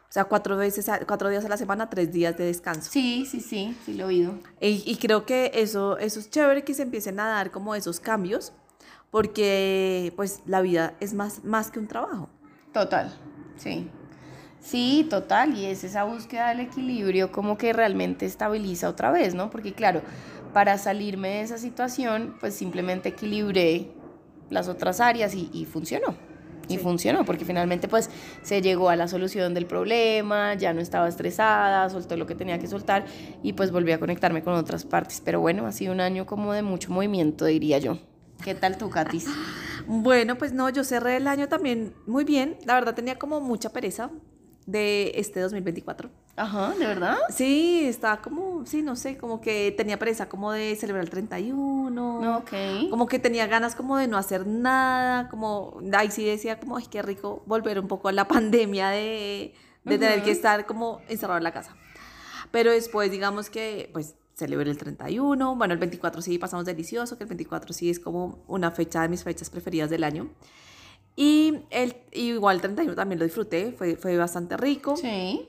o 0.09 0.13
sea, 0.13 0.25
cuatro 0.25 0.57
veces, 0.57 0.91
cuatro 1.07 1.29
días 1.29 1.45
a 1.45 1.49
la 1.49 1.57
semana, 1.57 1.91
tres 1.91 2.11
días 2.13 2.37
de 2.39 2.47
descanso. 2.47 2.91
Sí, 2.91 3.27
sí, 3.31 3.41
sí, 3.41 3.77
sí 3.85 3.95
lo 3.95 4.05
he 4.05 4.07
oído. 4.07 4.35
Y, 4.61 4.83
y 4.87 4.97
creo 4.97 5.27
que 5.27 5.51
eso, 5.55 5.99
eso 5.99 6.19
es 6.19 6.31
chévere 6.31 6.65
que 6.65 6.73
se 6.73 6.83
empiecen 6.83 7.21
a 7.21 7.29
dar 7.29 7.51
como 7.51 7.75
esos 7.75 8.01
cambios, 8.01 8.53
porque 9.11 10.13
pues 10.17 10.43
la 10.47 10.61
vida 10.61 10.95
es 11.01 11.15
más, 11.15 11.45
más 11.45 11.71
que 11.71 11.79
un 11.79 11.89
trabajo. 11.89 12.31
Total, 12.73 13.15
sí. 13.57 13.91
Sí, 14.61 15.07
total, 15.09 15.57
y 15.57 15.67
es 15.67 15.85
esa 15.85 16.05
búsqueda 16.05 16.49
del 16.49 16.61
equilibrio 16.61 17.31
como 17.31 17.57
que 17.57 17.73
realmente 17.73 18.27
estabiliza 18.27 18.89
otra 18.89 19.11
vez, 19.11 19.35
¿no? 19.35 19.51
Porque 19.51 19.73
claro, 19.73 20.03
para 20.53 20.79
salirme 20.79 21.29
de 21.29 21.41
esa 21.43 21.59
situación, 21.59 22.37
pues 22.41 22.55
simplemente 22.55 23.11
equilibré 23.11 23.91
las 24.51 24.69
otras 24.69 25.01
áreas 25.01 25.35
y, 25.35 25.67
funcionó. 25.67 26.17
Y 26.69 26.79
funcionó, 26.79 27.25
porque 27.25 27.45
finalmente 27.45 27.89
pues 27.89 28.11
se 28.43 28.61
llegó 28.61 28.91
a 28.91 28.97
la 28.97 29.09
solución 29.09 29.55
del 29.55 29.67
problema, 29.67 30.55
ya 30.55 30.73
no 30.75 30.81
estaba 30.81 31.09
estresada, 31.09 31.89
soltó 31.89 32.17
lo 32.17 32.27
que 32.27 32.35
tenía 32.35 32.59
que 32.59 32.67
soltar 32.67 33.07
y 33.43 33.55
pues 33.55 33.71
volví 33.71 33.93
a 33.93 33.99
conectarme 33.99 34.43
con 34.43 34.55
otras 34.55 34.85
partes. 34.85 35.23
Pero 35.25 35.41
bueno, 35.41 35.67
ha 35.67 35.73
sido 35.73 35.93
un 35.93 36.01
año 36.01 36.27
como 36.27 36.53
de 36.53 36.63
mucho 36.63 36.93
movimiento, 36.93 37.47
diría 37.47 37.79
yo. 37.79 37.99
¿Qué 38.45 38.55
tal 38.55 38.77
tú, 38.77 38.91
Katis? 38.91 39.27
Bueno, 39.87 40.37
pues 40.37 40.53
no, 40.53 40.69
yo 40.69 40.85
cerré 40.85 41.17
el 41.17 41.27
año 41.27 41.49
también 41.49 41.95
muy 42.07 42.25
bien. 42.25 42.57
La 42.67 42.75
verdad 42.75 42.95
tenía 42.95 43.19
como 43.19 43.41
mucha 43.41 43.71
pereza 43.71 44.11
de 44.69 45.13
este 45.15 45.41
2024. 45.41 46.11
Ajá, 46.37 46.75
¿de 46.79 46.87
verdad? 46.87 47.17
Sí, 47.31 47.85
estaba 47.87 48.21
como, 48.21 48.67
sí, 48.67 48.83
no 48.83 48.97
sé, 48.97 49.17
como 49.17 49.41
que 49.41 49.73
tenía 49.75 49.99
presa 49.99 50.29
como 50.29 50.53
de 50.53 50.77
celebrar 50.77 51.05
el 51.05 51.11
31. 51.11 52.37
Ok. 52.37 52.53
Como 52.91 53.07
que 53.07 53.19
tenía 53.19 53.47
ganas 53.47 53.75
como 53.75 53.97
de 53.97 54.09
no 54.09 54.19
hacer 54.19 54.47
nada, 54.47 55.31
como, 55.31 55.81
ahí 55.95 56.11
sí 56.11 56.23
decía 56.23 56.61
como, 56.61 56.77
ay, 56.77 56.85
qué 56.91 57.01
rico 57.01 57.43
volver 57.47 57.81
un 57.81 57.89
poco 57.89 58.09
a 58.09 58.13
la 58.13 58.29
pandemia 58.29 58.91
de, 58.91 59.55
de 59.85 59.99
tener 59.99 60.23
que 60.23 60.33
estar 60.33 60.67
como 60.67 61.01
encerrado 61.09 61.39
en 61.39 61.45
la 61.45 61.53
casa. 61.53 61.75
Pero 62.51 62.71
después, 62.71 63.11
digamos 63.11 63.49
que, 63.49 63.89
pues, 63.95 64.17
celebré 64.35 64.71
el 64.71 64.77
31, 64.77 65.57
bueno, 65.57 65.73
el 65.73 65.81
24 65.81 66.21
sí 66.21 66.39
pasamos 66.39 66.67
delicioso, 66.67 67.17
que 67.17 67.25
el 67.25 67.29
24 67.29 67.73
sí 67.73 67.89
es 67.89 67.99
como 67.99 68.45
una 68.47 68.71
fecha 68.71 69.01
de 69.01 69.09
mis 69.09 69.25
fechas 69.25 69.49
preferidas 69.49 69.89
del 69.89 70.05
año. 70.05 70.29
Y 71.21 71.65
el, 71.71 71.97
igual 72.13 72.55
el 72.55 72.63
31 72.63 72.95
también 72.95 73.19
lo 73.19 73.25
disfruté, 73.25 73.73
fue, 73.73 73.97
fue 73.97 74.17
bastante 74.17 74.57
rico. 74.57 74.97
Sí. 74.97 75.49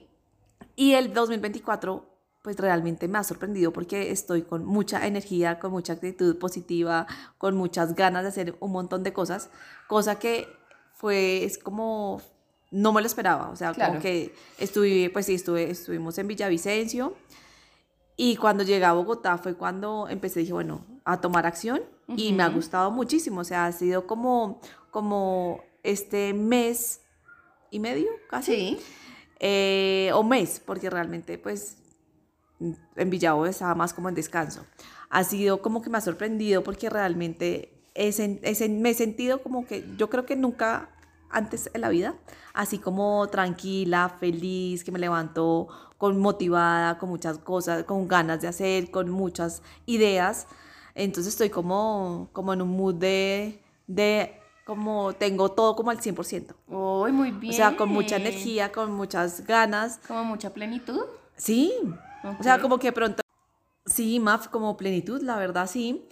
Y 0.76 0.94
el 0.94 1.14
2024, 1.14 2.04
pues 2.42 2.58
realmente 2.58 3.08
me 3.08 3.20
ha 3.20 3.24
sorprendido 3.24 3.72
porque 3.72 4.10
estoy 4.10 4.42
con 4.42 4.66
mucha 4.66 5.06
energía, 5.06 5.60
con 5.60 5.70
mucha 5.70 5.94
actitud 5.94 6.40
positiva, 6.40 7.06
con 7.38 7.56
muchas 7.56 7.94
ganas 7.94 8.24
de 8.24 8.30
hacer 8.30 8.56
un 8.60 8.72
montón 8.72 9.04
de 9.04 9.14
cosas, 9.14 9.52
cosa 9.88 10.18
que 10.18 10.48
fue, 10.96 11.44
es 11.44 11.60
como, 11.60 12.20
no 12.72 12.92
me 12.92 13.02
lo 13.02 13.06
esperaba, 13.06 13.52
o 13.52 13.56
sea, 13.56 13.76
como 13.76 14.00
que 14.00 14.34
estuve, 14.58 15.12
pues 15.12 15.28
sí, 15.28 15.36
estuve, 15.36 15.70
estuvimos 15.70 16.18
en 16.18 16.30
Villavicencio 16.30 17.14
y 18.18 18.38
cuando 18.38 18.64
llegué 18.64 18.86
a 18.86 18.94
Bogotá 18.94 19.38
fue 19.38 19.54
cuando 19.54 20.08
empecé, 20.10 20.40
dije, 20.40 20.54
bueno, 20.54 20.84
a 21.06 21.22
tomar 21.22 21.46
acción 21.46 21.82
y 22.08 22.34
me 22.34 22.42
ha 22.42 22.50
gustado 22.50 22.90
muchísimo, 22.90 23.42
o 23.42 23.44
sea, 23.44 23.68
ha 23.68 23.72
sido 23.72 24.08
como 24.08 24.60
como 24.92 25.64
este 25.84 26.34
mes 26.34 27.02
y 27.72 27.80
medio, 27.80 28.10
casi. 28.30 28.52
Sí. 28.52 28.80
Eh, 29.40 30.12
o 30.14 30.24
mes, 30.24 30.62
porque 30.66 30.90
realmente 30.90 31.38
pues 31.38 31.78
en 32.60 33.10
Villavo 33.10 33.46
estaba 33.46 33.76
más 33.76 33.94
como 33.94 34.10
en 34.10 34.16
descanso. 34.16 34.66
Ha 35.10 35.24
sido 35.24 35.62
como 35.62 35.82
que 35.82 35.90
me 35.90 35.98
ha 35.98 36.02
sorprendido 36.02 36.64
porque 36.64 36.90
realmente 36.90 37.80
ese, 37.96 38.40
ese, 38.44 38.70
me 38.70 38.92
he 38.92 38.94
sentido 38.94 39.42
como 39.42 39.66
que 39.66 39.86
yo 39.98 40.10
creo 40.10 40.26
que 40.26 40.36
nunca 40.36 40.90
antes 41.30 41.70
en 41.74 41.82
la 41.82 41.90
vida, 41.90 42.16
así 42.54 42.80
como 42.80 43.28
tranquila, 43.30 44.18
feliz, 44.20 44.84
que 44.84 44.92
me 44.92 45.00
levanto 45.00 45.68
con 45.98 46.20
motivada, 46.20 46.98
con 46.98 47.10
muchas 47.10 47.38
cosas, 47.38 47.84
con 47.84 48.08
ganas 48.08 48.42
de 48.42 48.48
hacer, 48.48 48.90
con 48.90 49.10
muchas 49.10 49.62
ideas. 49.86 50.48
Entonces 50.96 51.34
estoy 51.34 51.50
como, 51.50 52.30
como 52.34 52.54
en 52.54 52.62
un 52.62 52.70
mood 52.70 52.96
de, 52.96 53.62
de 53.88 54.39
como 54.70 55.14
tengo 55.14 55.50
todo 55.50 55.76
como 55.76 55.90
al 55.90 56.00
100%. 56.00 56.54
Uy, 56.68 57.12
muy 57.12 57.32
bien. 57.32 57.52
O 57.52 57.56
sea, 57.56 57.76
con 57.76 57.90
mucha 57.90 58.18
energía, 58.18 58.72
con 58.72 58.92
muchas 58.92 59.44
ganas. 59.48 60.00
¿Como 60.08 60.24
mucha 60.24 60.54
plenitud? 60.54 61.02
Sí. 61.36 61.74
O 62.40 62.44
sea, 62.44 62.62
como 62.62 62.78
que 62.78 62.92
pronto... 62.92 63.24
Sí, 63.88 64.20
más 64.20 64.48
como 64.48 64.78
plenitud, 64.78 65.24
la 65.24 65.38
verdad, 65.38 65.68
sí. 65.68 66.08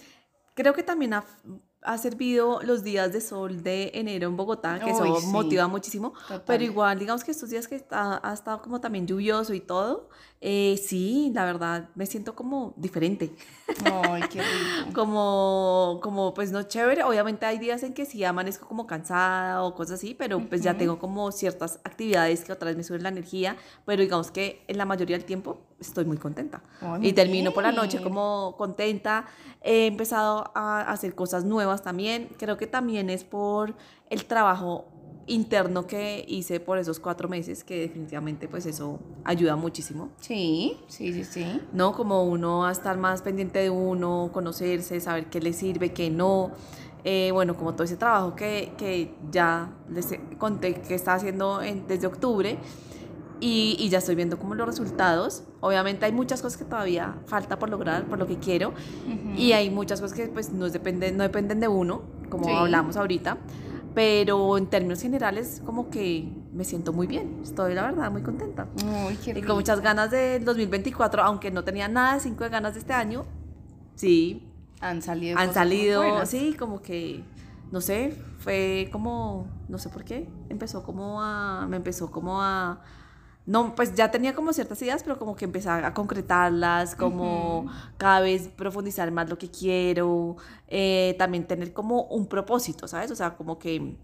Creo 0.55 0.73
que 0.73 0.81
también 0.81 1.13
ha 1.13 1.97
servido 1.99 2.63
los 2.63 2.81
días 2.83 3.13
de 3.13 3.21
sol 3.21 3.61
de 3.61 3.91
enero 3.93 4.27
en 4.27 4.35
Bogotá, 4.35 4.79
que 4.79 4.89
eso 4.89 5.05
motiva 5.27 5.67
muchísimo. 5.67 6.13
Pero 6.47 6.63
igual, 6.63 6.97
digamos 6.97 7.23
que 7.23 7.29
estos 7.29 7.51
días 7.51 7.67
que 7.67 7.85
ha 7.91 8.31
estado 8.33 8.63
como 8.63 8.81
también 8.81 9.05
lluvioso 9.05 9.53
y 9.53 9.59
todo, 9.59 10.09
eh, 10.39 10.79
sí, 10.83 11.31
la 11.33 11.45
verdad, 11.45 11.89
me 11.95 12.05
siento 12.05 12.35
como 12.35 12.73
diferente. 12.77 13.31
Ay, 13.85 14.21
qué 14.29 14.41
rico. 14.85 14.93
como, 14.93 15.99
como, 16.03 16.33
pues 16.33 16.51
no 16.51 16.63
chévere. 16.63 17.03
Obviamente 17.03 17.45
hay 17.45 17.57
días 17.57 17.81
en 17.83 17.93
que 17.93 18.05
sí 18.05 18.23
amanezco 18.23 18.67
como 18.67 18.85
cansada 18.85 19.63
o 19.63 19.73
cosas 19.73 19.95
así, 19.95 20.13
pero 20.13 20.39
pues 20.47 20.61
ya 20.61 20.77
tengo 20.77 20.99
como 20.99 21.31
ciertas 21.31 21.79
actividades 21.83 22.43
que 22.43 22.51
otra 22.51 22.67
vez 22.67 22.77
me 22.77 22.83
suben 22.83 23.03
la 23.03 23.09
energía. 23.09 23.57
Pero 23.85 24.01
digamos 24.03 24.29
que 24.29 24.63
en 24.67 24.77
la 24.77 24.85
mayoría 24.85 25.17
del 25.17 25.25
tiempo 25.25 25.59
estoy 25.79 26.05
muy 26.05 26.17
contenta. 26.17 26.61
y 27.01 27.13
termino 27.13 27.51
por 27.51 27.63
la 27.63 27.71
noche 27.71 28.01
como 28.01 28.55
contenta. 28.57 29.25
He 29.63 29.87
empezado 29.87 30.51
a 30.53 30.81
hacer 30.81 31.15
cosas 31.15 31.45
nuevas 31.45 31.81
también. 31.81 32.29
Creo 32.37 32.57
que 32.57 32.67
también 32.67 33.09
es 33.09 33.23
por 33.23 33.75
el 34.09 34.25
trabajo 34.25 34.85
interno 35.27 35.85
que 35.87 36.25
hice 36.27 36.59
por 36.59 36.77
esos 36.77 36.99
cuatro 36.99 37.27
meses, 37.27 37.63
que 37.63 37.81
definitivamente 37.81 38.47
pues 38.47 38.65
eso 38.65 38.99
ayuda 39.23 39.55
muchísimo. 39.55 40.09
Sí, 40.19 40.77
sí, 40.87 41.13
sí, 41.13 41.23
sí. 41.23 41.61
¿No? 41.73 41.93
Como 41.93 42.23
uno 42.23 42.65
a 42.65 42.71
estar 42.71 42.97
más 42.97 43.21
pendiente 43.21 43.59
de 43.59 43.69
uno, 43.69 44.29
conocerse, 44.33 44.99
saber 44.99 45.27
qué 45.27 45.39
le 45.41 45.53
sirve, 45.53 45.91
qué 45.91 46.09
no. 46.09 46.51
Eh, 47.03 47.29
bueno, 47.31 47.55
como 47.55 47.73
todo 47.73 47.83
ese 47.83 47.97
trabajo 47.97 48.35
que, 48.35 48.73
que 48.77 49.13
ya 49.31 49.71
les 49.89 50.07
conté 50.37 50.73
que 50.81 50.95
está 50.95 51.13
haciendo 51.13 51.59
desde 51.87 52.07
octubre 52.07 52.57
y, 53.39 53.77
y, 53.79 53.89
ya 53.89 53.99
estoy 53.99 54.15
viendo 54.15 54.37
como 54.39 54.55
los 54.55 54.67
resultados. 54.67 55.43
Obviamente 55.61 56.05
hay 56.05 56.11
muchas 56.11 56.41
cosas 56.41 56.57
que 56.57 56.65
todavía 56.65 57.15
falta 57.27 57.59
por 57.59 57.69
lograr, 57.69 58.07
por 58.07 58.17
lo 58.17 58.25
que 58.27 58.37
quiero, 58.37 58.73
y 59.37 59.51
hay 59.51 59.69
muchas 59.69 60.01
cosas 60.01 60.17
que 60.17 60.27
pues 60.27 60.51
no 60.51 60.67
dependen, 60.69 61.17
no 61.17 61.23
dependen 61.23 61.59
de 61.59 61.67
uno, 61.67 62.01
como 62.29 62.57
hablamos 62.57 62.97
ahorita 62.97 63.37
pero 63.97 64.59
en 64.59 64.67
términos 64.67 65.01
generales 65.01 65.59
como 65.65 65.89
que 65.89 66.31
me 66.53 66.63
siento 66.63 66.93
muy 66.93 67.07
bien, 67.07 67.39
estoy 67.41 67.73
la 67.73 67.81
verdad 67.81 68.11
muy 68.11 68.21
contenta. 68.21 68.67
y 69.25 69.41
con 69.41 69.55
muchas 69.55 69.81
ganas 69.81 70.11
del 70.11 70.45
2024, 70.45 71.23
aunque 71.23 71.49
no 71.49 71.63
tenía 71.63 71.87
nada 71.87 72.13
de 72.13 72.19
cinco 72.19 72.43
de 72.43 72.51
ganas 72.51 72.75
de 72.75 72.81
este 72.81 72.93
año, 72.93 73.25
sí. 73.95 74.53
Han 74.81 75.01
salido. 75.01 75.39
Han 75.39 75.51
salido, 75.51 76.03
sí, 76.27 76.53
como 76.59 76.79
que, 76.83 77.23
no 77.71 77.81
sé, 77.81 78.15
fue 78.37 78.87
como, 78.91 79.47
no 79.67 79.79
sé 79.79 79.89
por 79.89 80.03
qué, 80.03 80.29
empezó 80.49 80.83
como 80.83 81.19
a, 81.23 81.65
me 81.67 81.77
empezó 81.77 82.11
como 82.11 82.39
a 82.39 82.83
no, 83.47 83.75
pues 83.75 83.95
ya 83.95 84.11
tenía 84.11 84.35
como 84.35 84.51
ciertas 84.51 84.81
ideas, 84.81 85.03
pero 85.03 85.17
como 85.17 85.37
que 85.37 85.45
empezar 85.45 85.85
a 85.85 85.93
concretarlas, 85.93 86.95
como 86.95 87.71
cada 87.95 88.19
vez 88.19 88.49
profundizar 88.49 89.09
más 89.11 89.29
lo 89.29 89.37
que 89.37 89.49
quiero, 89.49 90.35
eh, 90.67 91.15
también 91.17 91.47
tener 91.47 91.71
como 91.71 92.03
un 92.03 92.27
propósito, 92.27 92.89
¿sabes? 92.89 93.09
O 93.09 93.15
sea, 93.15 93.37
como 93.37 93.57
que, 93.57 93.95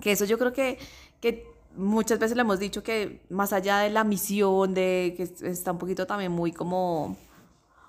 que 0.00 0.10
eso 0.10 0.24
yo 0.24 0.36
creo 0.36 0.52
que, 0.52 0.78
que 1.20 1.46
muchas 1.76 2.18
veces 2.18 2.36
le 2.36 2.40
hemos 2.40 2.58
dicho 2.58 2.82
que 2.82 3.24
más 3.30 3.52
allá 3.52 3.78
de 3.78 3.90
la 3.90 4.02
misión, 4.02 4.74
de 4.74 5.14
que 5.16 5.48
está 5.48 5.70
un 5.70 5.78
poquito 5.78 6.04
también 6.04 6.32
muy 6.32 6.50
como, 6.50 7.16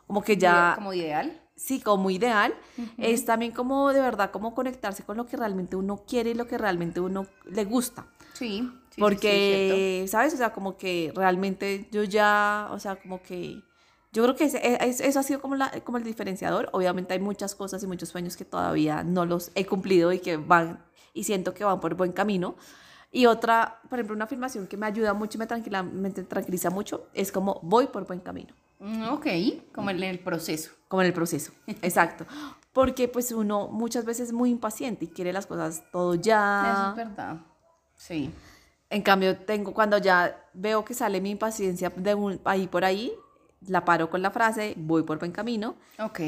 como 0.05 0.21
que 0.21 0.37
ya... 0.37 0.73
Como 0.75 0.93
ideal. 0.93 1.41
Sí, 1.55 1.81
como 1.81 2.11
ideal, 2.11 2.53
es 2.97 3.25
también 3.25 3.51
como 3.51 3.93
de 3.93 4.01
verdad, 4.01 4.29
como 4.29 4.53
conectarse 4.53 5.03
con 5.03 5.17
lo 5.17 5.25
que 5.25 5.37
realmente 5.37 5.75
uno 5.75 6.03
quiere 6.07 6.31
y 6.31 6.33
lo 6.35 6.45
que 6.45 6.57
realmente 6.59 6.99
uno 6.99 7.25
le 7.45 7.65
gusta. 7.65 8.05
Sí. 8.33 8.69
Porque, 8.97 10.05
¿sabes? 10.07 10.33
O 10.33 10.37
sea, 10.37 10.53
como 10.53 10.77
que 10.77 11.11
realmente 11.15 11.87
yo 11.91 12.03
ya, 12.03 12.69
o 12.71 12.79
sea, 12.79 12.95
como 12.95 13.21
que 13.21 13.61
yo 14.13 14.21
creo 14.23 14.35
que 14.35 14.45
eso 14.45 15.19
ha 15.19 15.23
sido 15.23 15.41
como, 15.41 15.55
la, 15.55 15.71
como 15.83 15.97
el 15.97 16.03
diferenciador. 16.03 16.69
Obviamente 16.71 17.13
hay 17.13 17.19
muchas 17.19 17.55
cosas 17.55 17.81
y 17.81 17.87
muchos 17.87 18.09
sueños 18.09 18.37
que 18.37 18.45
todavía 18.45 19.03
no 19.03 19.25
los 19.25 19.51
he 19.55 19.65
cumplido 19.65 20.13
y 20.13 20.19
que 20.19 20.37
van, 20.37 20.83
y 21.13 21.23
siento 21.23 21.53
que 21.55 21.63
van 21.63 21.79
por 21.79 21.95
buen 21.95 22.11
camino. 22.11 22.55
Y 23.11 23.25
otra, 23.25 23.79
por 23.89 23.99
ejemplo, 23.99 24.15
una 24.15 24.25
afirmación 24.25 24.67
que 24.67 24.77
me 24.77 24.85
ayuda 24.85 25.13
mucho 25.13 25.37
y 25.37 25.39
me, 25.39 25.47
tranquila, 25.47 25.83
me 25.83 26.11
tranquiliza 26.11 26.69
mucho 26.69 27.07
es 27.13 27.31
como 27.31 27.59
voy 27.63 27.87
por 27.87 28.05
buen 28.05 28.19
camino. 28.19 28.53
Mm, 28.79 29.03
ok, 29.09 29.27
como 29.73 29.89
en 29.89 30.03
el 30.03 30.19
proceso. 30.19 30.71
Como 30.87 31.01
en 31.01 31.07
el 31.07 31.13
proceso, 31.13 31.51
exacto. 31.81 32.25
Porque 32.71 33.07
pues 33.07 33.31
uno 33.31 33.67
muchas 33.67 34.05
veces 34.05 34.27
es 34.27 34.33
muy 34.33 34.49
impaciente 34.49 35.05
y 35.05 35.07
quiere 35.07 35.31
las 35.33 35.47
cosas 35.47 35.83
todo 35.91 36.15
ya. 36.15 36.71
Eso 36.71 36.89
es 36.89 37.07
verdad. 37.07 37.37
Sí. 37.95 38.31
En 38.93 39.01
cambio, 39.01 39.35
tengo 39.35 39.73
cuando 39.73 39.97
ya 39.97 40.47
veo 40.53 40.85
que 40.85 40.93
sale 40.93 41.19
mi 41.19 41.31
impaciencia 41.31 41.91
de 41.95 42.13
un, 42.13 42.39
ahí 42.43 42.67
por 42.67 42.85
ahí, 42.85 43.11
la 43.67 43.83
paro 43.85 44.09
con 44.11 44.21
la 44.21 44.29
frase, 44.29 44.75
voy 44.77 45.01
por 45.01 45.17
buen 45.17 45.31
camino. 45.31 45.75
Ok. 45.97 46.19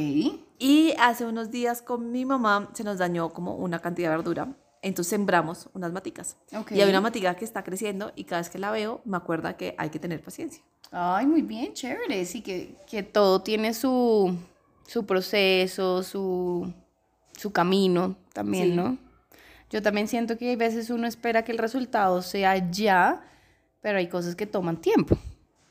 Y 0.57 0.93
hace 0.99 1.25
unos 1.25 1.51
días 1.51 1.83
con 1.83 2.11
mi 2.11 2.25
mamá 2.25 2.71
se 2.73 2.83
nos 2.83 2.97
dañó 2.97 3.29
como 3.29 3.55
una 3.55 3.79
cantidad 3.79 4.09
de 4.09 4.17
verdura. 4.17 4.47
Entonces 4.81 5.11
sembramos 5.11 5.69
unas 5.73 5.91
maticas. 5.91 6.37
Okay. 6.55 6.77
Y 6.77 6.81
hay 6.81 6.89
una 6.89 7.01
matica 7.01 7.35
que 7.35 7.45
está 7.45 7.63
creciendo 7.63 8.11
y 8.15 8.23
cada 8.23 8.41
vez 8.41 8.49
que 8.49 8.57
la 8.57 8.71
veo 8.71 8.99
me 9.05 9.17
acuerda 9.17 9.57
que 9.57 9.75
hay 9.77 9.91
que 9.91 9.99
tener 9.99 10.23
paciencia. 10.23 10.63
Ay, 10.91 11.27
muy 11.27 11.43
bien, 11.43 11.71
chévere. 11.73 12.25
Sí, 12.25 12.41
que, 12.41 12.77
que 12.87 13.03
todo 13.03 13.43
tiene 13.43 13.75
su, 13.75 14.35
su 14.87 15.05
proceso, 15.05 16.01
su, 16.01 16.73
su 17.37 17.51
camino 17.51 18.15
también, 18.33 18.75
¿no? 18.75 19.04
Yo 19.69 19.81
también 19.81 20.07
siento 20.07 20.37
que 20.37 20.53
a 20.53 20.55
veces 20.55 20.89
uno 20.89 21.07
espera 21.07 21.43
que 21.43 21.51
el 21.51 21.57
resultado 21.57 22.21
sea 22.21 22.71
ya, 22.71 23.23
pero 23.81 23.97
hay 23.97 24.07
cosas 24.07 24.35
que 24.35 24.45
toman 24.45 24.81
tiempo. 24.81 25.17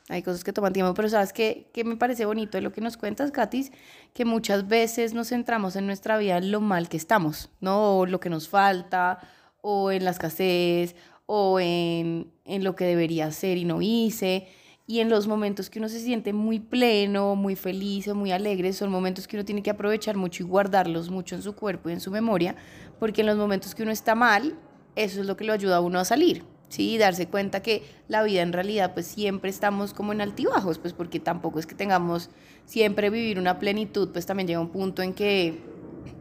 Hay 0.07 0.21
cosas 0.21 0.43
que 0.43 0.53
toman 0.53 0.71
tiempo, 0.71 0.93
pero 0.93 1.09
sabes 1.09 1.33
que, 1.33 1.69
que 1.73 1.83
me 1.83 1.97
parece 1.97 2.25
bonito 2.25 2.57
de 2.57 2.61
lo 2.61 2.71
que 2.71 2.81
nos 2.81 2.95
cuentas, 2.95 3.31
Katis, 3.31 3.71
que 4.13 4.23
muchas 4.23 4.67
veces 4.67 5.15
nos 5.15 5.29
centramos 5.29 5.75
en 5.75 5.87
nuestra 5.87 6.17
vida 6.17 6.37
en 6.37 6.51
lo 6.51 6.61
mal 6.61 6.89
que 6.89 6.97
estamos, 6.97 7.49
¿no? 7.59 7.99
O 7.99 8.05
lo 8.05 8.19
que 8.19 8.29
nos 8.29 8.47
falta, 8.47 9.19
o 9.61 9.91
en 9.91 10.05
la 10.05 10.11
escasez, 10.11 10.95
o 11.25 11.59
en, 11.59 12.31
en 12.45 12.63
lo 12.63 12.75
que 12.75 12.85
debería 12.85 13.31
ser 13.31 13.57
y 13.57 13.65
no 13.65 13.81
hice. 13.81 14.47
Y 14.87 14.99
en 14.99 15.09
los 15.09 15.25
momentos 15.25 15.71
que 15.71 15.79
uno 15.79 15.89
se 15.89 15.99
siente 15.99 16.31
muy 16.31 16.59
pleno, 16.59 17.35
muy 17.35 17.55
feliz 17.55 18.07
o 18.07 18.13
muy 18.13 18.31
alegre, 18.31 18.71
son 18.71 18.91
momentos 18.91 19.27
que 19.27 19.35
uno 19.35 19.43
tiene 19.43 19.63
que 19.63 19.71
aprovechar 19.71 20.15
mucho 20.15 20.43
y 20.43 20.45
guardarlos 20.45 21.09
mucho 21.09 21.35
en 21.35 21.41
su 21.41 21.55
cuerpo 21.55 21.89
y 21.89 21.93
en 21.93 21.99
su 21.99 22.11
memoria, 22.11 22.55
porque 22.99 23.21
en 23.21 23.27
los 23.27 23.35
momentos 23.35 23.73
que 23.73 23.81
uno 23.81 23.91
está 23.91 24.13
mal, 24.13 24.55
eso 24.95 25.21
es 25.21 25.25
lo 25.25 25.35
que 25.35 25.43
lo 25.43 25.53
ayuda 25.53 25.77
a 25.77 25.81
uno 25.81 25.97
a 25.97 26.05
salir, 26.05 26.43
¿sí? 26.69 26.99
darse 26.99 27.27
cuenta 27.27 27.63
que 27.63 27.83
la 28.07 28.21
vida 28.21 28.43
en 28.43 28.53
realidad 28.53 28.93
pues 28.93 29.07
siempre 29.07 29.49
estamos 29.49 29.91
como 29.91 30.13
en 30.13 30.21
altibajos, 30.21 30.77
pues 30.77 30.93
porque 30.93 31.19
tampoco 31.19 31.57
es 31.57 31.65
que 31.65 31.73
tengamos 31.73 32.29
siempre 32.65 33.09
vivir 33.09 33.39
una 33.39 33.57
plenitud, 33.57 34.09
pues 34.11 34.27
también 34.27 34.47
llega 34.47 34.59
un 34.59 34.69
punto 34.69 35.01
en 35.01 35.15
que, 35.15 35.63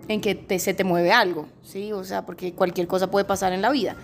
en 0.08 0.22
que 0.22 0.34
te, 0.34 0.58
se 0.58 0.72
te 0.72 0.84
mueve 0.84 1.12
algo, 1.12 1.48
¿sí? 1.60 1.92
O 1.92 2.02
sea, 2.02 2.24
porque 2.24 2.54
cualquier 2.54 2.86
cosa 2.86 3.10
puede 3.10 3.26
pasar 3.26 3.52
en 3.52 3.60
la 3.60 3.70
vida 3.70 3.94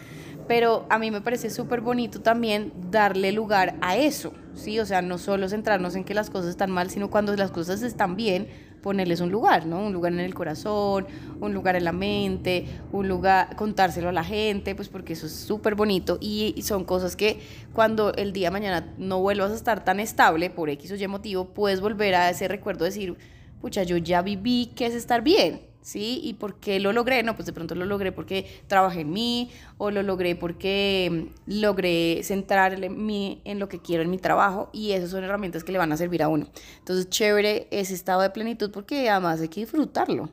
pero 0.50 0.85
a 0.88 0.99
mí 0.99 1.12
me 1.12 1.21
parece 1.21 1.49
súper 1.49 1.81
bonito 1.81 2.23
también 2.23 2.73
darle 2.90 3.31
lugar 3.31 3.76
a 3.83 3.97
eso, 3.97 4.33
¿sí? 4.54 4.78
O 4.78 4.87
sea, 4.87 5.02
no 5.02 5.19
solo 5.19 5.49
centrarnos 5.49 5.95
en 5.97 6.04
que 6.04 6.14
las 6.14 6.30
cosas 6.30 6.50
están 6.50 6.71
mal, 6.71 6.90
sino 6.90 7.11
cuando 7.11 7.35
las 7.37 7.50
cosas 7.50 7.83
están 7.83 8.16
bien, 8.16 8.49
ponerles 8.80 9.21
un 9.21 9.30
lugar, 9.30 9.66
¿no? 9.66 9.87
Un 9.87 9.92
lugar 9.92 10.12
en 10.12 10.21
el 10.21 10.35
corazón, 10.35 11.07
un 11.40 11.52
lugar 11.54 11.76
en 11.76 11.85
la 11.85 11.92
mente, 11.92 12.66
un 12.92 13.09
lugar, 13.09 13.54
contárselo 13.57 14.09
a 14.09 14.12
la 14.12 14.25
gente, 14.25 14.75
pues 14.75 14.88
porque 14.88 15.12
eso 15.12 15.26
es 15.26 15.33
súper 15.33 15.75
bonito 15.75 16.19
y, 16.21 16.54
son 16.62 16.85
cosas 16.85 17.16
que 17.16 17.40
cuando 17.73 18.12
el 18.14 18.33
día 18.33 18.49
de 18.49 18.52
mañana 18.52 18.95
no 18.99 19.21
vuelvas 19.21 19.50
a 19.50 19.54
estar 19.54 19.83
tan 19.83 19.99
estable 19.99 20.50
por 20.50 20.71
X 20.71 20.92
o 20.92 20.95
Y 20.95 21.09
motivo, 21.09 21.47
puedes 21.47 21.80
volver 21.80 22.14
a 22.14 22.30
ese 22.30 22.49
recuerdo 22.49 22.85
de 22.85 22.90
decir, 22.90 23.16
pucha, 23.61 23.83
yo 23.83 23.97
ya 23.97 24.23
viví 24.23 24.73
que 24.76 24.87
es 24.87 24.95
estar 24.95 25.23
bien, 25.23 25.62
¿sí? 25.82 26.20
¿Y 26.22 26.34
por 26.34 26.56
qué 26.56 26.80
lo 26.80 26.92
logré? 26.92 27.22
No, 27.22 27.34
pues 27.34 27.46
de 27.46 27.52
pronto 27.52 27.75
lo 27.75 27.84
logré 27.84 28.12
porque 28.12 28.62
trabajé 28.66 29.00
en 29.00 29.12
mí 29.12 29.50
o 29.78 29.90
lo 29.90 30.02
logré 30.02 30.37
porque 30.37 31.28
mm, 31.46 31.60
logré 31.60 32.20
centrarme 32.22 32.87
en, 32.87 33.40
en 33.44 33.58
lo 33.58 33.68
que 33.68 33.80
quiero 33.80 34.02
en 34.02 34.10
mi 34.10 34.18
trabajo 34.18 34.70
y 34.72 34.92
esas 34.92 35.10
son 35.10 35.25
herramientas 35.25 35.64
que 35.64 35.72
le 35.72 35.78
van 35.78 35.92
a 35.92 35.96
servir 35.96 36.22
a 36.22 36.28
uno. 36.28 36.49
Entonces, 36.78 37.08
chévere 37.08 37.68
ese 37.70 37.94
estado 37.94 38.20
de 38.22 38.30
plenitud 38.30 38.70
porque 38.70 39.08
además 39.08 39.40
hay 39.40 39.49
que 39.49 39.60
disfrutarlo. 39.60 40.30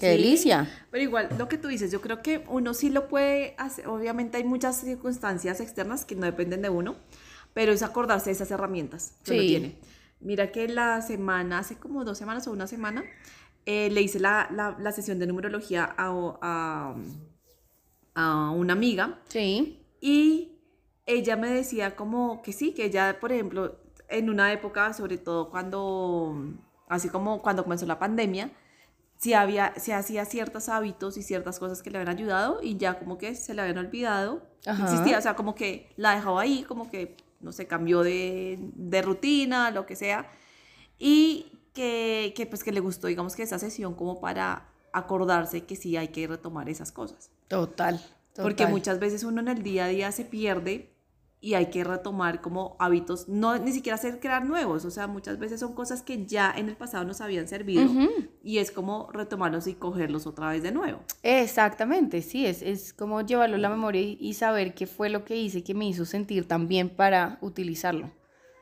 ¡Qué 0.00 0.08
delicia! 0.08 0.66
Pero 0.90 1.04
igual, 1.04 1.28
lo 1.38 1.46
que 1.46 1.58
tú 1.58 1.68
dices, 1.68 1.92
yo 1.92 2.00
creo 2.00 2.22
que 2.22 2.42
uno 2.48 2.72
sí 2.72 2.88
lo 2.88 3.06
puede 3.08 3.54
hacer. 3.58 3.86
Obviamente 3.86 4.38
hay 4.38 4.44
muchas 4.44 4.80
circunstancias 4.80 5.60
externas 5.60 6.06
que 6.06 6.16
no 6.16 6.24
dependen 6.24 6.62
de 6.62 6.70
uno, 6.70 6.96
pero 7.52 7.72
es 7.72 7.82
acordarse 7.82 8.30
de 8.30 8.32
esas 8.32 8.50
herramientas 8.50 9.12
que 9.24 9.32
uno 9.32 9.40
tiene. 9.42 9.78
Mira 10.20 10.52
que 10.52 10.68
la 10.68 11.02
semana, 11.02 11.58
hace 11.58 11.76
como 11.76 12.04
dos 12.04 12.16
semanas 12.16 12.46
o 12.46 12.52
una 12.52 12.66
semana, 12.66 13.04
eh, 13.66 13.90
le 13.90 14.02
hice 14.02 14.18
la, 14.18 14.48
la, 14.78 14.92
sesión 14.92 15.18
de 15.18 15.26
numerología 15.26 15.94
a, 15.96 16.94
a, 18.14 18.50
una 18.50 18.72
amiga. 18.72 19.20
Sí. 19.28 19.84
Y 20.00 20.58
ella 21.06 21.36
me 21.36 21.50
decía 21.50 21.96
como 21.96 22.42
que 22.42 22.52
sí, 22.52 22.72
que 22.72 22.86
ella, 22.86 23.18
por 23.20 23.32
ejemplo, 23.32 23.78
en 24.08 24.30
una 24.30 24.52
época, 24.52 24.92
sobre 24.92 25.18
todo 25.18 25.50
cuando, 25.50 26.54
así 26.88 27.08
como 27.08 27.42
cuando 27.42 27.62
comenzó 27.62 27.86
la 27.86 27.98
pandemia, 27.98 28.50
sí, 29.16 29.34
había, 29.34 29.74
se 29.76 29.94
hacía 29.94 30.24
ciertos 30.24 30.68
hábitos 30.68 31.16
y 31.16 31.22
ciertas 31.22 31.58
cosas 31.58 31.82
que 31.82 31.90
le 31.90 31.98
habían 31.98 32.16
ayudado 32.16 32.60
y 32.62 32.76
ya 32.76 32.98
como 32.98 33.18
que 33.18 33.34
se 33.34 33.54
le 33.54 33.62
habían 33.62 33.78
olvidado. 33.78 34.42
Existía, 34.64 35.18
o 35.18 35.22
sea, 35.22 35.36
como 35.36 35.54
que 35.54 35.92
la 35.96 36.14
dejaba 36.14 36.40
ahí, 36.42 36.64
como 36.64 36.90
que, 36.90 37.16
no 37.40 37.52
sé, 37.52 37.66
cambió 37.66 38.02
de, 38.02 38.58
de 38.74 39.02
rutina, 39.02 39.70
lo 39.70 39.86
que 39.86 39.96
sea. 39.96 40.30
Y 40.98 41.29
que, 42.20 42.34
que, 42.34 42.46
pues 42.46 42.62
que 42.62 42.72
le 42.72 42.80
gustó, 42.80 43.06
digamos 43.06 43.36
que 43.36 43.42
esa 43.42 43.58
sesión 43.58 43.94
como 43.94 44.20
para 44.20 44.68
acordarse 44.92 45.64
que 45.64 45.76
sí 45.76 45.96
hay 45.96 46.08
que 46.08 46.26
retomar 46.26 46.68
esas 46.68 46.92
cosas. 46.92 47.30
Total. 47.48 47.98
total. 47.98 48.42
Porque 48.42 48.66
muchas 48.66 48.98
veces 48.98 49.24
uno 49.24 49.40
en 49.40 49.48
el 49.48 49.62
día 49.62 49.86
a 49.86 49.88
día 49.88 50.12
se 50.12 50.24
pierde 50.24 50.94
y 51.42 51.54
hay 51.54 51.66
que 51.66 51.84
retomar 51.84 52.42
como 52.42 52.76
hábitos, 52.78 53.26
no 53.26 53.56
ni 53.58 53.72
siquiera 53.72 53.94
hacer 53.94 54.20
crear 54.20 54.44
nuevos, 54.44 54.84
o 54.84 54.90
sea, 54.90 55.06
muchas 55.06 55.38
veces 55.38 55.60
son 55.60 55.74
cosas 55.74 56.02
que 56.02 56.26
ya 56.26 56.52
en 56.54 56.68
el 56.68 56.76
pasado 56.76 57.04
nos 57.04 57.22
habían 57.22 57.48
servido 57.48 57.90
y 58.44 58.58
es 58.58 58.70
como 58.70 59.08
retomarlos 59.10 59.66
y 59.66 59.72
cogerlos 59.72 60.26
otra 60.26 60.50
vez 60.50 60.62
de 60.62 60.70
nuevo. 60.70 61.00
Exactamente, 61.22 62.20
sí, 62.20 62.44
es, 62.44 62.60
es 62.60 62.92
como 62.92 63.22
llevarlo 63.22 63.56
a 63.56 63.58
la 63.58 63.70
memoria 63.70 64.02
y, 64.02 64.18
y 64.20 64.34
saber 64.34 64.74
qué 64.74 64.86
fue 64.86 65.08
lo 65.08 65.24
que 65.24 65.36
hice 65.36 65.64
que 65.64 65.72
me 65.72 65.88
hizo 65.88 66.04
sentir 66.04 66.46
tan 66.46 66.68
bien 66.68 66.90
para 66.90 67.38
utilizarlo. 67.40 68.10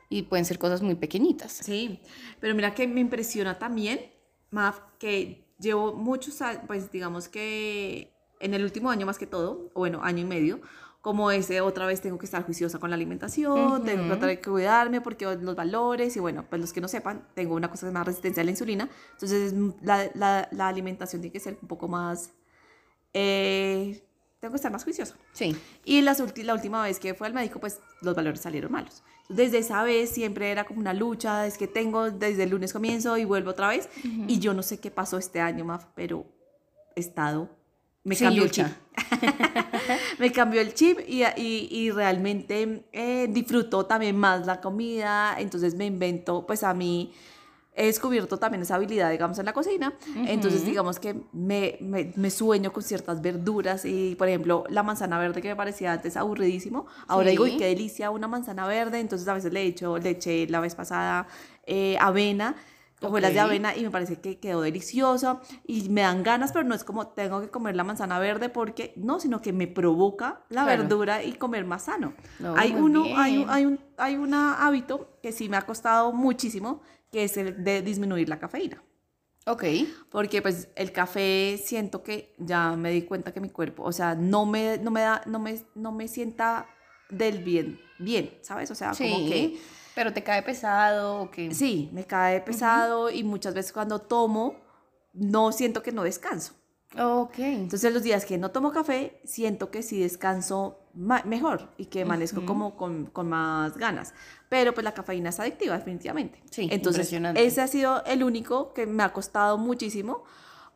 Y 0.09 0.23
pueden 0.23 0.45
ser 0.45 0.57
cosas 0.57 0.81
muy 0.81 0.95
pequeñitas. 0.95 1.51
Sí, 1.51 2.01
pero 2.39 2.55
mira 2.55 2.73
que 2.73 2.87
me 2.87 2.99
impresiona 2.99 3.59
también, 3.59 4.11
Maf, 4.49 4.79
que 4.97 5.45
llevo 5.59 5.93
muchos 5.93 6.41
años, 6.41 6.63
pues 6.65 6.91
digamos 6.91 7.29
que 7.29 8.11
en 8.39 8.53
el 8.53 8.63
último 8.63 8.89
año 8.89 9.05
más 9.05 9.19
que 9.19 9.27
todo, 9.27 9.69
o 9.73 9.79
bueno, 9.79 9.99
año 10.03 10.23
y 10.23 10.25
medio, 10.25 10.61
como 11.01 11.31
ese 11.31 11.61
otra 11.61 11.85
vez 11.85 12.01
tengo 12.01 12.17
que 12.17 12.25
estar 12.25 12.43
juiciosa 12.43 12.79
con 12.79 12.89
la 12.89 12.95
alimentación, 12.95 13.85
tengo 13.85 14.03
que 14.03 14.07
tratar 14.09 14.29
de 14.29 14.41
cuidarme 14.41 14.99
porque 14.99 15.25
los 15.25 15.55
valores 15.55 16.15
y 16.15 16.19
bueno, 16.19 16.45
pues 16.49 16.59
los 16.59 16.73
que 16.73 16.81
no 16.81 16.87
sepan, 16.87 17.27
tengo 17.35 17.55
una 17.55 17.69
cosa 17.69 17.85
que 17.85 17.93
llama 17.93 18.03
resistencia 18.03 18.41
a 18.41 18.43
la 18.43 18.51
insulina, 18.51 18.89
entonces 19.13 19.53
la, 19.81 20.09
la, 20.15 20.49
la 20.51 20.67
alimentación 20.67 21.21
tiene 21.21 21.31
que 21.31 21.39
ser 21.39 21.57
un 21.61 21.67
poco 21.67 21.87
más... 21.87 22.31
Eh, 23.13 24.03
tengo 24.39 24.53
que 24.53 24.57
estar 24.57 24.71
más 24.71 24.83
juiciosa. 24.83 25.15
Sí. 25.33 25.55
Y 25.83 26.01
la, 26.01 26.15
la 26.43 26.53
última 26.53 26.83
vez 26.83 26.99
que 26.99 27.13
fue 27.13 27.27
al 27.27 27.33
médico, 27.33 27.59
pues 27.59 27.79
los 28.01 28.15
valores 28.15 28.39
salieron 28.39 28.71
malos. 28.71 29.03
Desde 29.27 29.59
esa 29.59 29.83
vez 29.83 30.09
siempre 30.09 30.49
era 30.51 30.63
como 30.63 30.79
una 30.79 30.93
lucha, 30.93 31.45
es 31.45 31.57
que 31.57 31.67
tengo, 31.67 32.09
desde 32.09 32.43
el 32.43 32.49
lunes 32.49 32.73
comienzo 32.73 33.17
y 33.17 33.25
vuelvo 33.25 33.51
otra 33.51 33.67
vez. 33.67 33.89
Y 34.03 34.39
yo 34.39 34.53
no 34.53 34.63
sé 34.63 34.79
qué 34.79 34.91
pasó 34.91 35.17
este 35.17 35.41
año, 35.41 35.65
Maf, 35.65 35.85
pero 35.93 36.25
he 36.95 37.01
estado, 37.01 37.49
me 38.03 38.15
Sin 38.15 38.27
cambió 38.27 38.43
lucha. 38.43 38.65
el 38.65 39.19
chip. 39.19 39.29
me 40.19 40.31
cambió 40.31 40.61
el 40.61 40.73
chip 40.73 40.99
y, 41.07 41.23
y, 41.23 41.67
y 41.69 41.91
realmente 41.91 42.85
eh, 42.91 43.27
disfruto 43.29 43.85
también 43.85 44.17
más 44.17 44.45
la 44.45 44.61
comida, 44.61 45.35
entonces 45.37 45.75
me 45.75 45.85
invento, 45.85 46.47
pues 46.47 46.63
a 46.63 46.73
mí 46.73 47.13
he 47.79 47.85
descubierto 47.85 48.37
también 48.37 48.61
esa 48.61 48.75
habilidad, 48.75 49.09
digamos, 49.09 49.39
en 49.39 49.45
la 49.45 49.53
cocina. 49.53 49.93
Entonces, 50.25 50.65
digamos 50.65 50.99
que 50.99 51.15
me, 51.31 51.77
me, 51.79 52.11
me, 52.15 52.29
sueño 52.29 52.73
con 52.73 52.83
ciertas 52.83 53.21
verduras 53.21 53.85
y, 53.85 54.15
por 54.15 54.27
ejemplo, 54.27 54.65
la 54.69 54.83
manzana 54.83 55.17
verde 55.17 55.41
que 55.41 55.47
me 55.47 55.55
parecía 55.55 55.93
antes 55.93 56.17
aburridísimo. 56.17 56.87
Ahora 57.07 57.27
Sí. 57.27 57.31
digo, 57.31 57.45
uy, 57.45 57.57
qué 57.57 57.67
delicia 57.67 58.11
una 58.11 58.27
manzana 58.27 58.67
verde. 58.67 58.99
Entonces, 58.99 59.25
a 59.29 59.33
veces 59.33 59.53
le 59.53 59.63
echo, 59.63 59.97
le 59.97 60.09
eché 60.09 60.45
la 60.47 60.59
vez 60.59 60.75
pasada 60.75 61.27
eh, 61.65 61.95
avena, 62.01 62.55
hojuelas 63.01 63.33
de 63.33 63.39
Ok. 63.39 63.45
avena 63.45 63.75
y 63.77 63.83
me 63.83 63.91
parece 63.91 64.19
que 64.19 64.39
quedó 64.39 64.59
delicioso 64.59 65.39
y 65.65 65.87
me 65.87 66.01
dan 66.01 66.21
ganas, 66.21 66.51
pero 66.51 66.65
no 66.65 66.75
es 66.75 66.83
como 66.83 67.07
tengo 67.07 67.39
que 67.39 67.47
comer 67.49 67.75
la 67.77 67.85
manzana 67.85 68.19
verde 68.19 68.49
porque 68.49 68.91
no, 68.97 69.21
sino 69.21 69.41
que 69.41 69.53
me 69.53 69.67
provoca 69.67 70.41
la 70.49 70.63
Claro. 70.65 70.81
verdura 70.83 71.23
y 71.23 71.31
comer 71.33 71.63
más 71.63 71.83
sano. 71.83 72.11
No, 72.39 72.55
hay 72.57 72.73
muy 72.73 72.81
uno, 72.81 73.05
hay, 73.15 73.45
hay 73.47 73.65
un 73.65 73.79
hay 73.97 74.15
un 74.17 74.33
hábito 74.33 75.17
que 75.23 75.31
sí 75.31 75.47
me 75.47 75.55
ha 75.57 75.61
costado 75.61 76.11
muchísimo, 76.11 76.81
que 77.11 77.23
es 77.23 77.37
el 77.37 77.63
de 77.63 77.81
disminuir 77.81 78.29
la 78.29 78.39
cafeína. 78.39 78.83
Ok. 79.45 79.63
Porque 80.11 80.41
pues 80.41 80.67
el 80.75 80.91
café 80.91 81.59
siento 81.63 82.03
que 82.03 82.35
ya 82.37 82.75
me 82.75 82.91
di 82.91 83.01
cuenta 83.03 83.33
que 83.33 83.39
mi 83.41 83.49
cuerpo, 83.49 83.83
o 83.83 83.91
sea, 83.91 84.13
no 84.15 84.45
me, 84.45 84.77
no 84.77 84.91
me 84.91 85.01
da, 85.01 85.21
no 85.25 85.39
me, 85.39 85.59
no 85.75 85.91
me 85.91 86.07
sienta 86.07 86.67
del 87.09 87.43
bien, 87.43 87.79
bien, 87.97 88.37
¿sabes? 88.41 88.69
O 88.69 88.75
sea, 88.75 88.89
como 88.89 89.17
Sí. 89.17 89.29
que 89.29 89.59
Pero 89.95 90.13
te 90.13 90.21
cae 90.23 90.43
pesado 90.43 91.21
o 91.21 91.31
qué. 91.31 91.51
sí, 91.53 91.89
me 91.93 92.05
cae 92.05 92.41
pesado 92.41 93.09
y 93.09 93.23
muchas 93.23 93.53
veces 93.55 93.71
cuando 93.73 93.99
tomo, 93.99 94.55
no 95.13 95.51
siento 95.51 95.81
que 95.81 95.91
no 95.91 96.03
descanso. 96.03 96.53
Ok. 96.97 97.37
Entonces 97.39 97.93
los 97.93 98.01
días 98.03 98.25
que 98.25 98.37
no 98.37 98.49
tomo 98.51 98.71
café, 98.71 99.19
siento 99.23 99.69
que 99.69 99.83
sí 99.83 99.99
descanso 99.99 100.79
mejor 100.93 101.69
y 101.77 101.85
que 101.85 102.01
amanezco 102.01 102.45
como 102.45 102.75
con, 102.75 103.05
con 103.05 103.29
más 103.29 103.77
ganas. 103.77 104.13
Pero 104.49 104.73
pues 104.73 104.83
la 104.83 104.93
cafeína 104.93 105.29
es 105.29 105.39
adictiva, 105.39 105.77
definitivamente. 105.77 106.41
Sí, 106.49 106.67
Entonces 106.71 107.13
ese 107.35 107.61
ha 107.61 107.67
sido 107.67 108.03
el 108.05 108.23
único 108.23 108.73
que 108.73 108.87
me 108.87 109.03
ha 109.03 109.13
costado 109.13 109.57
muchísimo, 109.59 110.23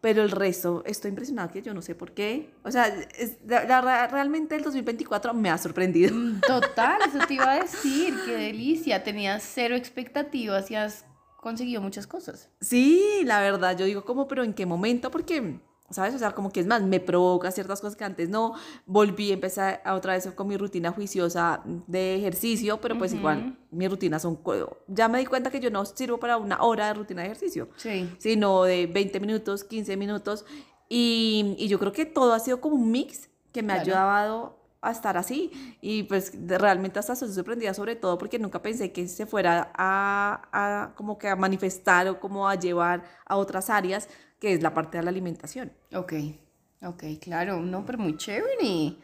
pero 0.01 0.21
el 0.21 0.29
resto 0.31 0.83
estoy 0.85 1.09
impresionada 1.09 1.49
que 1.51 1.61
yo 1.63 1.73
no 1.73 1.81
sé 1.81 1.95
por 1.95 2.11
qué. 2.11 2.53
O 2.63 2.69
sea, 2.71 2.87
es- 3.17 3.37
la- 3.47 3.65
la- 3.65 4.07
realmente 4.07 4.55
el 4.55 4.61
2024 4.63 5.33
me 5.33 5.49
ha 5.49 5.57
sorprendido. 5.57 6.13
Mm, 6.13 6.41
Total, 6.41 6.99
eso 7.07 7.25
te 7.27 7.33
iba 7.33 7.51
a 7.53 7.55
decir. 7.63 8.13
Qué 8.25 8.33
delicia. 8.35 9.03
Tenías 9.03 9.43
cero 9.43 9.75
expectativas 9.75 10.69
y 10.69 10.75
has 10.75 11.05
conseguido 11.37 11.81
muchas 11.81 12.05
cosas. 12.05 12.49
Sí, 12.61 13.21
la 13.25 13.39
verdad, 13.41 13.75
yo 13.77 13.85
digo 13.85 14.05
como, 14.05 14.27
pero 14.27 14.43
¿en 14.43 14.53
qué 14.53 14.65
momento? 14.65 15.09
Porque, 15.09 15.59
¿sabes? 15.93 16.13
O 16.15 16.19
sea, 16.19 16.31
como 16.31 16.51
que 16.51 16.59
es 16.59 16.67
más, 16.67 16.81
me 16.81 16.99
provoca 16.99 17.51
ciertas 17.51 17.79
cosas 17.81 17.95
que 17.95 18.03
antes 18.03 18.29
no. 18.29 18.53
Volví 18.85 19.31
a 19.31 19.33
empezar 19.35 19.81
a 19.85 19.93
otra 19.95 20.13
vez 20.13 20.27
con 20.35 20.47
mi 20.47 20.57
rutina 20.57 20.91
juiciosa 20.91 21.61
de 21.87 22.15
ejercicio, 22.15 22.79
pero 22.81 22.97
pues 22.97 23.13
igual, 23.13 23.57
mis 23.71 23.89
rutinas 23.89 24.21
son... 24.21 24.39
Ya 24.87 25.07
me 25.07 25.19
di 25.19 25.25
cuenta 25.25 25.49
que 25.51 25.59
yo 25.59 25.69
no 25.69 25.85
sirvo 25.85 26.17
para 26.19 26.37
una 26.37 26.61
hora 26.63 26.87
de 26.87 26.93
rutina 26.95 27.21
de 27.21 27.27
ejercicio, 27.27 27.69
Sí. 27.77 28.09
sino 28.17 28.63
de 28.63 28.87
20 28.87 29.19
minutos, 29.19 29.63
15 29.63 29.95
minutos. 29.97 30.45
Y, 30.89 31.55
y 31.57 31.67
yo 31.67 31.79
creo 31.79 31.91
que 31.91 32.05
todo 32.05 32.33
ha 32.33 32.39
sido 32.39 32.59
como 32.61 32.75
un 32.75 32.91
mix 32.91 33.29
que 33.51 33.63
me 33.63 33.73
ha 33.73 33.81
Claro. 33.83 33.91
ayudado 33.99 34.59
a 34.81 34.91
estar 34.91 35.15
así. 35.17 35.49
Y 35.81 36.03
pues 36.03 36.33
realmente 36.45 36.99
hasta 36.99 37.15
sorprendida 37.15 37.73
sobre 37.73 37.95
todo 37.95 38.17
porque 38.17 38.37
nunca 38.37 38.61
pensé 38.61 38.91
que 38.91 39.07
se 39.07 39.25
fuera 39.25 39.71
a, 39.75 40.41
a 40.51 40.93
como 40.95 41.17
que 41.17 41.29
a 41.29 41.35
manifestar 41.35 42.07
o 42.09 42.19
como 42.19 42.47
a 42.49 42.55
llevar 42.55 43.03
a 43.25 43.37
otras 43.37 43.69
áreas, 43.69 44.09
que 44.43 44.51
es 44.51 44.61
la 44.61 44.73
parte 44.73 44.97
de 44.97 45.03
la 45.05 45.09
alimentación. 45.09 45.71
Ok, 45.95 46.15
ok, 46.81 47.03
claro, 47.21 47.61
no, 47.61 47.85
pero 47.85 47.97
muy 47.97 48.17
chévere. 48.17 48.97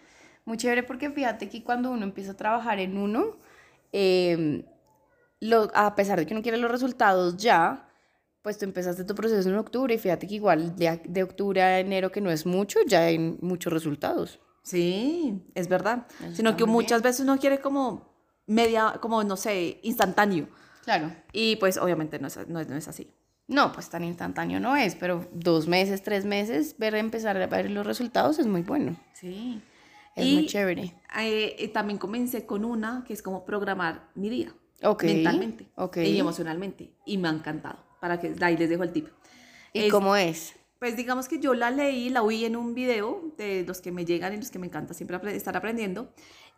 Muy 0.44 0.58
chévere 0.58 0.84
porque 0.84 1.10
fíjate 1.12 1.48
que 1.48 1.64
cuando 1.64 1.92
uno 1.92 2.04
empieza 2.04 2.32
a 2.32 2.36
trabajar 2.36 2.78
en 2.80 2.98
uno, 2.98 3.38
eh, 3.94 4.66
lo, 5.40 5.72
a 5.74 5.96
pesar 5.96 6.20
de 6.20 6.26
que 6.26 6.34
uno 6.34 6.44
quiere 6.44 6.58
los 6.58 6.70
resultados 6.70 7.38
ya, 7.38 7.88
pues 8.42 8.58
tú 8.58 8.66
empezaste 8.66 9.06
tu 9.06 9.16
proceso 9.16 9.48
en 9.48 9.56
octubre 9.56 9.94
y 9.94 9.98
fíjate 9.98 10.28
que 10.28 10.36
igual 10.36 10.76
de, 10.76 11.02
de 11.06 11.24
octubre 11.24 11.62
a 11.62 11.80
enero, 11.80 12.12
que 12.12 12.20
no 12.20 12.30
es 12.30 12.46
mucho, 12.46 12.80
ya 12.86 13.06
hay 13.06 13.18
muchos 13.18 13.72
resultados. 13.72 14.42
Sí, 14.62 15.42
es 15.56 15.70
verdad. 15.70 16.06
Eso 16.20 16.36
Sino 16.36 16.58
que 16.58 16.66
muchas 16.66 17.02
veces 17.02 17.22
uno 17.22 17.40
quiere 17.40 17.62
como 17.62 18.14
media, 18.46 18.98
como 19.00 19.24
no 19.24 19.38
sé, 19.38 19.80
instantáneo. 19.84 20.50
Claro. 20.84 21.16
Y 21.32 21.56
pues 21.56 21.78
obviamente 21.78 22.20
no 22.20 22.28
es, 22.28 22.46
no 22.50 22.60
es, 22.60 22.68
no 22.68 22.76
es 22.76 22.90
así. 22.90 23.10
No, 23.50 23.72
pues 23.74 23.90
tan 23.90 24.04
instantáneo 24.04 24.60
no 24.60 24.76
es, 24.78 24.94
pero 24.96 25.28
dos 25.34 25.68
meses, 25.68 26.04
tres 26.04 26.24
meses, 26.24 26.76
ver 26.78 26.94
empezar 26.96 27.36
a 27.36 27.48
ver 27.48 27.70
los 27.72 27.86
resultados 27.86 28.38
es 28.40 28.46
muy 28.48 28.62
bueno. 28.62 28.96
Sí. 29.14 29.62
Es 30.16 30.26
Y- 30.26 30.36
muy 30.36 30.46
chévere. 30.46 30.94
Eh, 31.20 31.56
eh, 31.58 31.68
también 31.70 31.98
comencé 31.98 32.46
con 32.46 32.64
una 32.64 33.04
que 33.08 33.14
es 33.14 33.22
como 33.24 33.44
programar 33.46 34.08
mi 34.16 34.30
día 34.30 34.54
Ok. 34.84 35.04
mentalmente 35.04 35.68
Ok. 35.76 35.98
y 35.98 36.20
emocionalmente 36.20 36.94
y 37.06 37.18
me 37.18 37.28
ha 37.28 37.32
encantado 37.32 37.80
para 38.00 38.20
que 38.20 38.34
ahí 38.42 38.56
les 38.56 38.70
dejo 38.70 38.84
el 38.84 38.92
tip 38.94 39.08
¿Y 39.74 39.86
Es- 39.86 39.92
cómo 39.92 40.16
es? 40.16 40.56
pues 40.78 40.96
digamos 40.96 41.28
que 41.28 41.40
yo 41.40 41.54
la 41.56 41.72
leí 41.72 42.10
la 42.10 42.22
oí 42.22 42.46
en 42.46 42.56
un 42.56 42.74
video 42.76 43.34
de 43.38 43.64
los 43.68 43.82
que 43.82 43.92
me 43.92 44.06
llegan 44.06 44.34
y 44.34 44.38
los 44.38 44.52
que 44.52 44.60
me 44.60 44.68
encanta 44.68 44.94
siempre 44.94 45.18
estar 45.36 45.58
aprendiendo 45.58 46.14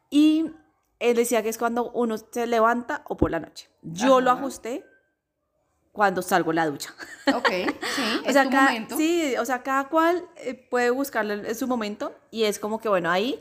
y 0.10 0.52
él 1.00 1.16
decía 1.16 1.42
que 1.42 1.50
es 1.50 1.58
cuando 1.58 1.90
uno 1.92 2.16
se 2.18 2.46
levanta 2.48 3.04
o 3.08 3.18
por 3.18 3.32
la 3.32 3.40
noche 3.40 3.70
yo 3.82 4.22
lo 4.22 4.30
ajusté 4.32 4.84
cuando 5.92 6.22
salgo 6.22 6.54
la 6.54 6.68
ducha 6.68 6.94
Ok, 7.36 7.50
sí, 7.50 8.02
o 8.24 8.28
es 8.28 8.34
sea, 8.34 8.44
tu 8.44 8.50
cada, 8.50 8.68
momento. 8.68 8.98
Sí, 8.98 9.36
o 9.38 9.46
sea, 9.46 9.64
cada 9.64 9.90
cual 9.90 10.24
eh, 10.38 10.54
puede 10.70 10.88
en 10.88 11.56
su 11.56 11.68
momento 11.68 12.16
y 12.32 12.44
es 12.44 12.60
como 12.60 12.80
que, 12.80 12.90
bueno, 12.90 13.10
ahí 13.10 13.40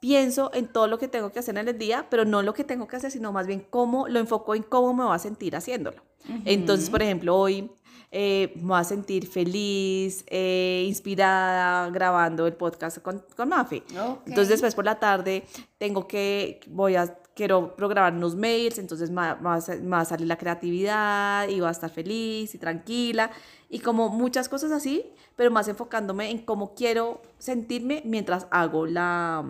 pienso 0.00 0.50
en 0.52 0.66
todo 0.66 0.88
lo 0.88 0.98
que 0.98 1.06
tengo 1.06 1.30
que 1.30 1.38
hacer 1.38 1.56
en 1.56 1.68
el 1.68 1.78
día, 1.78 2.06
pero 2.10 2.24
no 2.24 2.42
lo 2.42 2.54
que 2.54 2.64
tengo 2.64 2.88
que 2.88 2.96
hacer, 2.96 3.12
sino 3.12 3.30
más 3.30 3.46
bien 3.46 3.64
cómo 3.70 4.08
lo 4.08 4.18
enfoco 4.18 4.54
en 4.54 4.64
cómo 4.64 4.92
me 4.94 5.04
va 5.04 5.14
a 5.14 5.18
sentir 5.20 5.54
haciéndolo. 5.54 6.02
Entonces, 6.44 6.90
por 6.90 7.02
ejemplo, 7.02 7.36
hoy 7.36 7.70
eh, 8.10 8.52
me 8.56 8.62
voy 8.62 8.80
a 8.80 8.84
sentir 8.84 9.28
feliz, 9.28 10.24
eh, 10.28 10.84
inspirada, 10.86 11.88
grabando 11.90 12.46
el 12.46 12.54
podcast 12.54 12.98
con, 12.98 13.24
con 13.36 13.48
Mafe. 13.48 13.84
Ok. 13.98 14.22
Entonces, 14.26 14.48
después 14.48 14.74
por 14.74 14.84
la 14.84 14.98
tarde 14.98 15.44
tengo 15.78 16.06
que, 16.08 16.60
voy 16.66 16.96
a, 16.96 17.16
quiero 17.34 17.74
programar 17.76 18.12
unos 18.12 18.34
mails, 18.36 18.78
entonces 18.78 19.10
me 19.10 19.16
va, 19.22 19.34
va 19.34 19.54
a 19.54 19.60
va 19.92 20.04
salir 20.04 20.26
la 20.26 20.36
creatividad 20.36 21.48
y 21.48 21.60
voy 21.60 21.68
a 21.68 21.72
estar 21.72 21.90
feliz 21.90 22.54
y 22.54 22.58
tranquila 22.58 23.30
y 23.70 23.80
como 23.80 24.08
muchas 24.08 24.48
cosas 24.48 24.70
así, 24.72 25.10
pero 25.36 25.50
más 25.50 25.66
enfocándome 25.68 26.30
en 26.30 26.38
cómo 26.44 26.74
quiero 26.74 27.22
sentirme 27.38 28.02
mientras 28.04 28.46
hago 28.50 28.86
la 28.86 29.44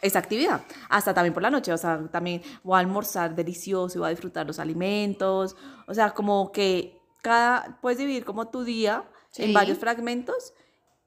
esa 0.00 0.20
actividad. 0.20 0.60
Hasta 0.90 1.12
también 1.12 1.34
por 1.34 1.42
la 1.42 1.50
noche, 1.50 1.72
o 1.72 1.78
sea, 1.78 2.08
también 2.12 2.42
voy 2.62 2.76
a 2.76 2.80
almorzar 2.80 3.34
delicioso 3.34 3.98
y 3.98 4.00
voy 4.00 4.06
a 4.06 4.10
disfrutar 4.10 4.46
los 4.46 4.58
alimentos, 4.58 5.56
o 5.86 5.94
sea, 5.94 6.10
como 6.10 6.52
que 6.52 7.00
cada, 7.22 7.78
puedes 7.80 7.98
dividir 7.98 8.24
como 8.24 8.48
tu 8.48 8.62
día 8.64 9.04
en 9.36 9.48
Sí. 9.48 9.52
varios 9.52 9.78
fragmentos 9.78 10.54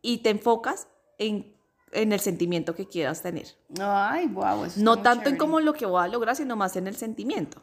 y 0.02 0.20
te 0.20 0.30
enfocas 0.30 0.88
en 1.18 1.56
en 1.94 2.14
el 2.14 2.20
sentimiento 2.20 2.74
que 2.74 2.88
quieras 2.88 3.22
tener. 3.22 3.48
Ay, 3.80 4.28
wow. 4.28 4.66
Eso 4.66 4.80
no 4.82 5.02
tanto 5.02 5.30
en 5.30 5.38
como 5.38 5.60
lo 5.60 5.74
que 5.74 5.86
voy 5.86 6.04
a 6.04 6.08
lograr, 6.08 6.36
sino 6.36 6.56
más 6.56 6.76
en 6.76 6.88
el 6.88 6.96
sentimiento. 6.96 7.62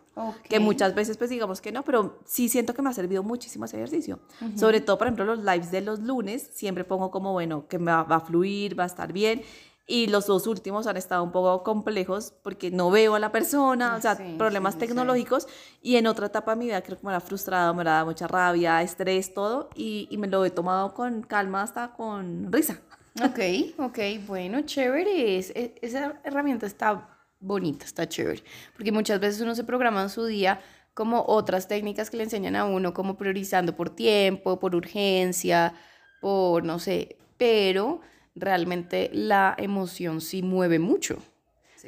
Que 0.49 0.59
muchas 0.59 0.95
veces 0.95 1.17
pues 1.17 1.31
digamos 1.31 1.61
que 1.61 1.73
no, 1.73 1.85
pero 1.85 2.19
sí 2.25 2.49
siento 2.49 2.75
que 2.75 2.83
me 2.83 2.91
ha 2.91 2.93
servido 2.93 3.23
muchísimo 3.23 3.65
ese 3.65 3.77
ejercicio. 3.77 4.21
Sobre 4.57 4.81
todo, 4.81 4.99
por 4.99 5.07
ejemplo, 5.07 5.25
los 5.25 5.39
lives 5.45 5.71
de 5.71 5.81
los 5.81 6.01
lunes, 6.01 6.51
siempre 6.53 6.85
pongo 6.85 7.11
como, 7.11 7.33
bueno, 7.33 7.67
que 7.69 7.79
me 7.79 7.93
va, 7.93 8.03
a 8.03 8.21
fluir, 8.21 8.79
va 8.79 8.85
a 8.85 8.87
estar 8.87 9.13
bien. 9.13 9.43
Y 9.91 10.09
los 10.09 10.27
dos 10.27 10.47
últimos 10.47 10.87
han 10.87 10.99
estado 10.99 11.23
un 11.23 11.33
poco 11.33 11.63
complejos 11.63 12.35
porque 12.43 12.71
no 12.71 12.91
veo 12.91 13.15
a 13.15 13.19
la 13.19 13.33
persona, 13.33 13.97
o 13.97 14.01
sea, 14.03 14.19
problemas 14.37 14.77
tecnológicos. 14.77 15.47
Y 15.81 15.97
en 15.97 16.07
otra 16.07 16.27
etapa 16.27 16.51
de 16.51 16.59
mi 16.59 16.67
vida 16.67 16.83
creo 16.83 16.99
que 16.99 17.07
me 17.07 17.13
era 17.13 17.21
frustrado, 17.21 17.73
me 17.73 17.81
era 17.81 18.05
mucha 18.05 18.27
rabia, 18.27 18.83
estrés, 18.83 19.33
todo. 19.33 19.71
Y, 19.75 20.07
y 20.11 20.19
me 20.19 20.27
lo 20.27 20.45
he 20.45 20.51
tomado 20.51 20.93
con 20.93 21.23
calma, 21.23 21.63
hasta 21.63 21.93
con 21.93 22.53
risa. 22.53 22.83
Ok, 23.25 23.39
ok, 23.79 23.99
bueno, 24.27 24.63
chévere. 24.63 25.39
Es, 25.39 25.51
e, 25.51 25.75
esa 25.83 26.21
herramienta 26.25 26.67
está 26.67 27.19
bonita, 27.41 27.85
está 27.85 28.09
chévere. 28.09 28.43
Porque 28.75 28.93
muchas 28.93 29.21
veces 29.21 29.41
uno 29.41 29.55
se 29.55 29.65
programa 29.65 30.03
en 30.03 30.11
su 30.11 30.25
día 30.25 30.61
como 30.95 31.25
otras 31.29 31.69
técnicas 31.69 32.11
que 32.11 32.17
le 32.17 32.25
enseñan 32.25 32.57
a 32.57 32.65
uno, 32.65 32.93
como 32.93 33.17
priorizando 33.17 33.77
por 33.77 33.91
tiempo, 33.91 34.59
por 34.59 34.75
urgencia, 34.75 35.75
por 36.21 36.65
no 36.65 36.81
sé, 36.81 37.17
pero 37.37 38.01
realmente 38.35 39.09
la 39.13 39.55
emoción 39.59 40.21
sí 40.21 40.43
mueve 40.43 40.79
mucho. 40.79 41.23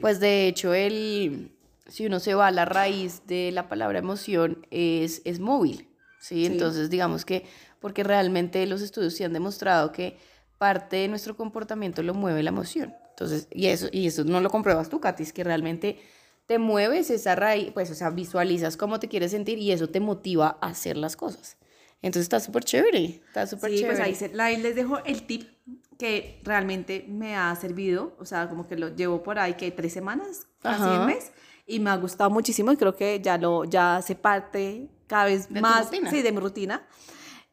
Pues 0.00 0.20
de 0.20 0.46
hecho, 0.46 0.72
el, 0.74 1.50
si 1.88 2.06
uno 2.06 2.20
se 2.20 2.34
va 2.34 2.46
a 2.46 2.50
la 2.52 2.64
raíz 2.64 3.26
de 3.26 3.50
la 3.50 3.68
palabra 3.68 3.98
emoción, 3.98 4.64
es, 4.70 5.22
es 5.24 5.40
móvil. 5.40 5.88
¿sí? 6.20 6.46
Entonces, 6.46 6.88
digamos 6.88 7.24
que, 7.24 7.44
porque 7.80 8.04
realmente 8.04 8.64
los 8.66 8.80
estudios 8.80 9.14
sí 9.14 9.24
han 9.24 9.32
demostrado 9.32 9.90
que 9.90 10.18
parte 10.60 10.96
de 10.96 11.08
nuestro 11.08 11.38
comportamiento 11.38 12.02
lo 12.02 12.12
mueve 12.12 12.42
la 12.42 12.50
emoción. 12.50 12.94
Entonces, 13.08 13.48
y 13.50 13.68
eso, 13.68 13.88
y 13.90 14.06
eso 14.06 14.24
no 14.24 14.42
lo 14.42 14.50
compruebas 14.50 14.90
tú, 14.90 15.00
Katy, 15.00 15.22
es 15.22 15.32
que 15.32 15.42
realmente 15.42 15.98
te 16.44 16.58
mueves 16.58 17.08
esa 17.08 17.34
raíz, 17.34 17.72
pues, 17.72 17.90
o 17.90 17.94
sea, 17.94 18.10
visualizas 18.10 18.76
cómo 18.76 19.00
te 19.00 19.08
quieres 19.08 19.30
sentir 19.30 19.56
y 19.56 19.72
eso 19.72 19.88
te 19.88 20.00
motiva 20.00 20.58
a 20.60 20.66
hacer 20.66 20.98
las 20.98 21.16
cosas. 21.16 21.56
Entonces 22.02 22.24
está 22.24 22.40
súper 22.40 22.64
chévere, 22.64 23.22
está 23.26 23.46
súper 23.46 23.70
sí, 23.70 23.78
chévere. 23.78 23.96
Pues 23.96 24.38
ahí, 24.38 24.58
les 24.58 24.74
dejo 24.74 24.98
el 25.06 25.22
tip 25.22 25.48
que 25.96 26.42
realmente 26.44 27.06
me 27.08 27.36
ha 27.36 27.56
servido, 27.56 28.14
o 28.18 28.26
sea, 28.26 28.50
como 28.50 28.68
que 28.68 28.76
lo 28.76 28.94
llevo 28.94 29.22
por 29.22 29.38
ahí 29.38 29.54
que 29.54 29.70
tres 29.70 29.94
semanas, 29.94 30.46
casi 30.60 30.82
un 30.82 31.06
mes, 31.06 31.32
y 31.66 31.80
me 31.80 31.88
ha 31.88 31.96
gustado 31.96 32.28
muchísimo 32.28 32.70
y 32.70 32.76
creo 32.76 32.94
que 32.94 33.18
ya 33.22 33.38
lo, 33.38 33.64
ya 33.64 33.96
hace 33.96 34.14
parte 34.14 34.90
cada 35.06 35.24
vez 35.24 35.50
más, 35.50 35.88
sí, 36.10 36.20
de 36.20 36.32
mi 36.32 36.38
rutina. 36.38 36.86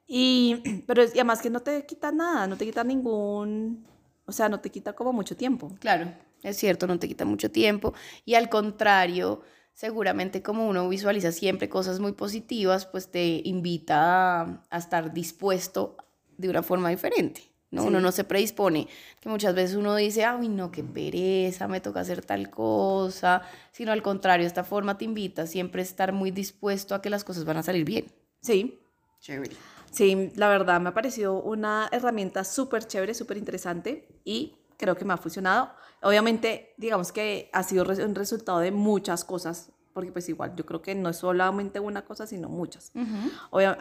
Y, 0.08 0.84
pero 0.88 1.04
y 1.04 1.10
además 1.10 1.42
que 1.42 1.50
no 1.50 1.60
te 1.60 1.86
quita 1.86 2.12
nada, 2.12 2.48
no 2.48 2.58
te 2.58 2.66
quita 2.66 2.84
ningún, 2.84 3.86
o 4.26 4.32
sea, 4.32 4.50
no 4.50 4.60
te 4.60 4.70
quita 4.70 4.94
como 4.94 5.14
mucho 5.14 5.36
tiempo. 5.36 5.76
Claro, 5.80 6.12
es 6.44 6.58
cierto, 6.58 6.88
no 6.88 6.98
te 6.98 7.08
quita 7.08 7.26
mucho 7.26 7.52
tiempo. 7.52 7.94
Y 8.26 8.36
al 8.36 8.50
contrario, 8.50 9.42
seguramente 9.74 10.42
como 10.42 10.68
uno 10.68 10.88
visualiza 10.90 11.32
siempre 11.32 11.70
cosas 11.70 12.00
muy 12.00 12.14
positivas, 12.14 12.86
pues 12.86 13.10
te 13.12 13.42
invita 13.44 14.42
a, 14.70 14.78
estar 14.78 15.14
dispuesto 15.14 15.98
de 16.38 16.50
una 16.50 16.64
forma 16.64 16.90
diferente. 16.90 17.44
¿no? 17.70 17.84
Uno 17.84 18.00
no 18.00 18.14
se 18.14 18.24
predispone, 18.24 18.88
que 19.20 19.28
muchas 19.28 19.54
veces 19.54 19.76
uno 19.76 19.94
dice, 19.96 20.24
ay, 20.24 20.48
no, 20.48 20.72
qué 20.72 20.84
pereza, 20.86 21.68
me 21.68 21.82
toca 21.82 22.00
hacer 22.00 22.24
tal 22.24 22.50
cosa, 22.50 23.42
sino 23.74 23.92
al 23.92 24.02
contrario, 24.02 24.48
esta 24.48 24.64
forma 24.64 24.98
te 24.98 25.04
invita 25.04 25.42
a 25.42 25.48
siempre 25.48 25.82
estar 25.82 26.14
muy 26.14 26.32
dispuesto 26.32 26.96
a 26.96 27.02
que 27.02 27.10
las 27.10 27.26
cosas 27.26 27.44
van 27.44 27.58
a 27.58 27.64
salir 27.64 27.84
bien. 27.84 28.06
Sí. 28.40 28.80
Chévere. 29.20 29.77
Sí, 29.98 30.32
la 30.36 30.48
verdad 30.48 30.80
me 30.80 30.90
ha 30.90 30.94
parecido 30.94 31.42
una 31.42 31.90
herramienta 31.92 32.44
súper 32.44 32.86
chévere, 32.86 33.16
súper 33.16 33.38
interesante 33.38 34.08
y 34.24 34.56
creo 34.78 34.96
que 34.96 35.06
me 35.06 35.14
ha 35.14 35.18
funcionado. 35.18 35.72
Obviamente, 36.04 36.76
digamos 36.78 37.12
que 37.12 37.50
ha 37.52 37.64
sido 37.64 37.84
un 37.84 38.14
resultado 38.14 38.60
de 38.60 38.72
muchas 38.72 39.26
cosas, 39.26 39.72
porque 39.94 40.12
pues 40.12 40.30
igual 40.30 40.56
yo 40.56 40.68
creo 40.68 40.84
que 40.84 40.94
no 40.94 41.10
es 41.10 41.18
solamente 41.18 41.80
una 41.80 42.06
cosa, 42.06 42.28
sino 42.28 42.48
muchas. 42.48 42.92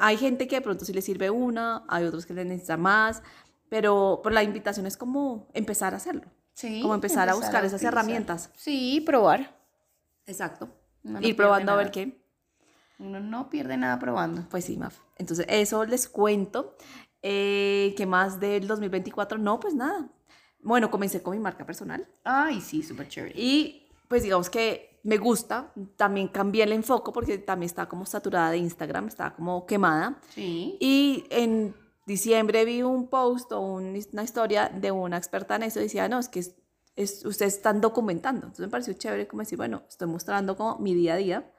hay 0.01 0.17
gente 0.17 0.49
que 0.49 0.57
de 0.57 0.63
pronto 0.63 0.87
sí 0.87 0.95
le 0.95 1.03
sirve 1.03 1.29
una, 1.29 1.85
hay 1.87 2.05
otros 2.05 2.25
que 2.25 2.33
le 2.33 2.47
necesitan 2.47 2.81
más, 2.81 3.23
pero, 3.69 4.21
por 4.23 4.33
la 4.33 4.43
invitación 4.43 4.87
es 4.87 4.97
como 4.97 5.49
empezar 5.53 5.93
a 5.93 5.97
hacerlo. 5.97 6.23
Sí. 6.55 6.81
Como 6.81 6.95
empezar, 6.95 7.29
a 7.29 7.35
buscar 7.35 7.65
esas 7.65 7.83
herramientas. 7.83 8.51
Sí, 8.57 9.03
probar. 9.05 9.61
Exacto. 10.25 10.71
Ir 11.21 11.37
probando 11.37 11.73
a 11.73 11.77
ver 11.77 11.91
qué. 11.91 12.25
Uno 12.99 13.21
no 13.21 13.51
pierde 13.51 13.77
nada 13.77 13.99
probando. 13.99 14.47
Pues 14.49 14.65
sí, 14.65 14.77
Maf. 14.77 15.01
Entonces, 15.17 15.47
eso 15.49 15.85
les 15.85 16.09
cuento. 16.09 16.77
Eh, 17.23 17.95
¿Qué 17.97 18.07
más 18.07 18.39
del 18.39 18.67
2024? 18.67 19.39
No, 19.39 19.59
pues 19.59 19.75
nada. 19.75 20.09
Bueno, 20.63 20.91
comencé 20.91 21.23
con 21.23 21.37
mi 21.37 21.43
marca 21.43 21.65
personal. 21.65 22.07
Ay, 22.25 22.61
sí, 22.61 22.83
súper 22.83 23.09
chévere. 23.09 23.35
Y 23.37 23.89
pues 24.09 24.23
digamos 24.23 24.51
que 24.51 25.01
me 25.03 25.19
gusta. 25.19 25.73
También 25.97 26.29
cambié 26.29 26.65
el 26.65 26.73
enfoque 26.73 27.13
porque 27.13 27.39
también 27.39 27.67
estaba 27.67 27.89
como 27.89 28.07
saturada 28.07 28.51
de 28.51 28.59
Instagram, 28.59 29.09
estaba 29.09 29.35
como 29.35 29.67
quemada. 29.67 30.21
Sí. 30.31 30.77
Y 30.81 31.25
en 31.31 31.75
diciembre 32.07 32.65
vi 32.65 32.83
un 32.83 33.09
post 33.09 33.53
o 33.53 33.61
una 33.61 34.23
historia 34.23 34.69
de 34.69 34.91
una 34.91 35.17
experta 35.17 35.57
en 35.57 35.65
eso. 35.65 35.81
Decía, 35.81 36.09
no, 36.09 36.19
es 36.19 36.29
que 36.29 36.41
es, 36.97 37.25
ustedes 37.25 37.55
están 37.55 37.81
documentando. 37.81 38.47
Entonces 38.47 38.67
me 38.67 38.71
pareció 38.71 38.95
chévere 38.95 39.29
como 39.29 39.43
decir, 39.43 39.57
bueno, 39.57 39.83
estoy 39.89 40.09
mostrando 40.09 40.57
como 40.57 40.79
mi 40.79 40.95
día 40.95 41.15
a 41.15 41.17
día. 41.17 41.53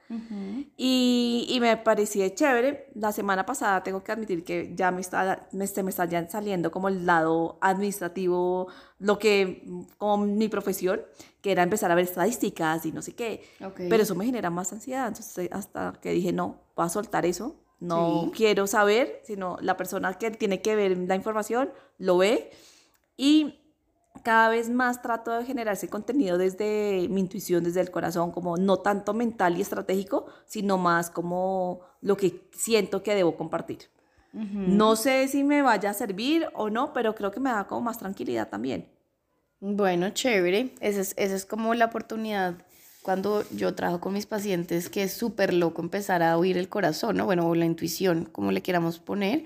Y, 0.78 1.46
y, 1.50 1.60
me 1.60 1.76
parecía 1.78 2.34
chévere. 2.34 2.89
La 2.96 3.12
semana 3.12 3.46
pasada 3.46 3.84
tengo 3.84 4.04
que 4.04 4.12
admitir 4.12 4.43
que 4.43 4.72
ya 4.74 4.91
me 4.91 5.02
está, 5.02 5.48
me, 5.52 5.67
se 5.67 5.84
me 5.84 5.89
está 5.89 6.06
ya 6.06 6.28
saliendo 6.30 6.72
como 6.72 6.88
el 6.88 7.06
lado 7.06 7.58
administrativo, 7.62 8.67
lo 9.00 9.20
que, 9.20 9.63
como 9.98 10.26
mi 10.26 10.48
profesión, 10.48 11.02
que 11.41 11.52
era 11.52 11.63
empezar 11.63 11.91
a 11.91 11.96
ver 11.96 12.06
estadísticas 12.06 12.86
y 12.86 12.91
no 12.91 13.02
sé 13.02 13.15
qué. 13.15 13.43
Pero 13.76 14.04
eso 14.04 14.15
me 14.15 14.26
genera 14.26 14.50
más 14.50 14.72
ansiedad. 14.72 15.08
Entonces 15.10 15.50
hasta 15.52 15.93
que 16.02 16.12
dije, 16.12 16.32
no, 16.32 16.62
voy 16.76 16.86
a 16.86 16.89
soltar 16.89 17.26
eso. 17.26 17.56
No 17.80 18.32
quiero 18.36 18.65
saber, 18.65 19.22
sino 19.24 19.58
la 19.62 19.78
persona 19.78 20.13
que 20.15 20.32
tiene 20.32 20.62
que 20.62 20.76
ver 20.76 20.98
la 20.98 21.15
información 21.15 21.70
lo 21.98 22.17
ve. 22.17 22.50
Y 23.17 23.67
cada 24.24 24.50
vez 24.50 24.70
más 24.70 25.02
trato 25.02 25.32
de 25.32 25.46
generar 25.46 25.74
ese 25.74 25.90
contenido 25.90 26.38
desde 26.38 27.08
mi 27.10 27.22
intuición, 27.22 27.64
desde 27.64 27.82
el 27.82 27.92
corazón, 27.92 28.32
como 28.32 28.58
no 28.58 28.78
tanto 28.78 29.14
mental 29.14 29.58
y 29.58 29.62
estratégico, 29.62 30.28
sino 30.46 30.78
más 30.78 31.10
como 31.10 31.82
lo 32.02 32.18
que 32.18 32.48
siento 32.52 33.04
que 33.04 33.16
debo 33.16 33.36
compartir. 33.36 33.90
No 34.34 34.96
sé 34.96 35.28
si 35.30 35.44
me 35.44 35.64
vaya 35.64 35.90
a 35.90 35.94
servir 35.94 36.48
o 36.54 36.70
no, 36.70 36.94
pero 36.94 37.16
creo 37.16 37.32
que 37.32 37.40
me 37.40 37.50
da 37.50 37.66
como 37.66 37.82
más 37.82 37.98
tranquilidad 37.98 38.50
también. 38.50 38.88
Bueno, 39.60 40.12
chévere. 40.12 40.76
Esa 40.80 41.02
es, 41.02 41.14
esa 41.18 41.36
es 41.36 41.46
como 41.46 41.74
la 41.74 41.86
oportunidad 41.86 42.56
cuando 43.02 43.44
yo 43.52 43.74
trabajo 43.74 44.02
con 44.02 44.14
mis 44.14 44.26
pacientes, 44.26 44.90
que 44.90 45.04
es 45.04 45.14
súper 45.14 45.54
loco 45.54 45.82
empezar 45.82 46.22
a 46.22 46.38
oír 46.38 46.58
el 46.58 46.70
corazón, 46.70 47.18
¿no? 47.18 47.26
Bueno, 47.26 47.48
o 47.48 47.56
la 47.56 47.66
intuición, 47.66 48.26
como 48.26 48.52
le 48.52 48.62
queramos 48.62 49.00
poner 49.00 49.46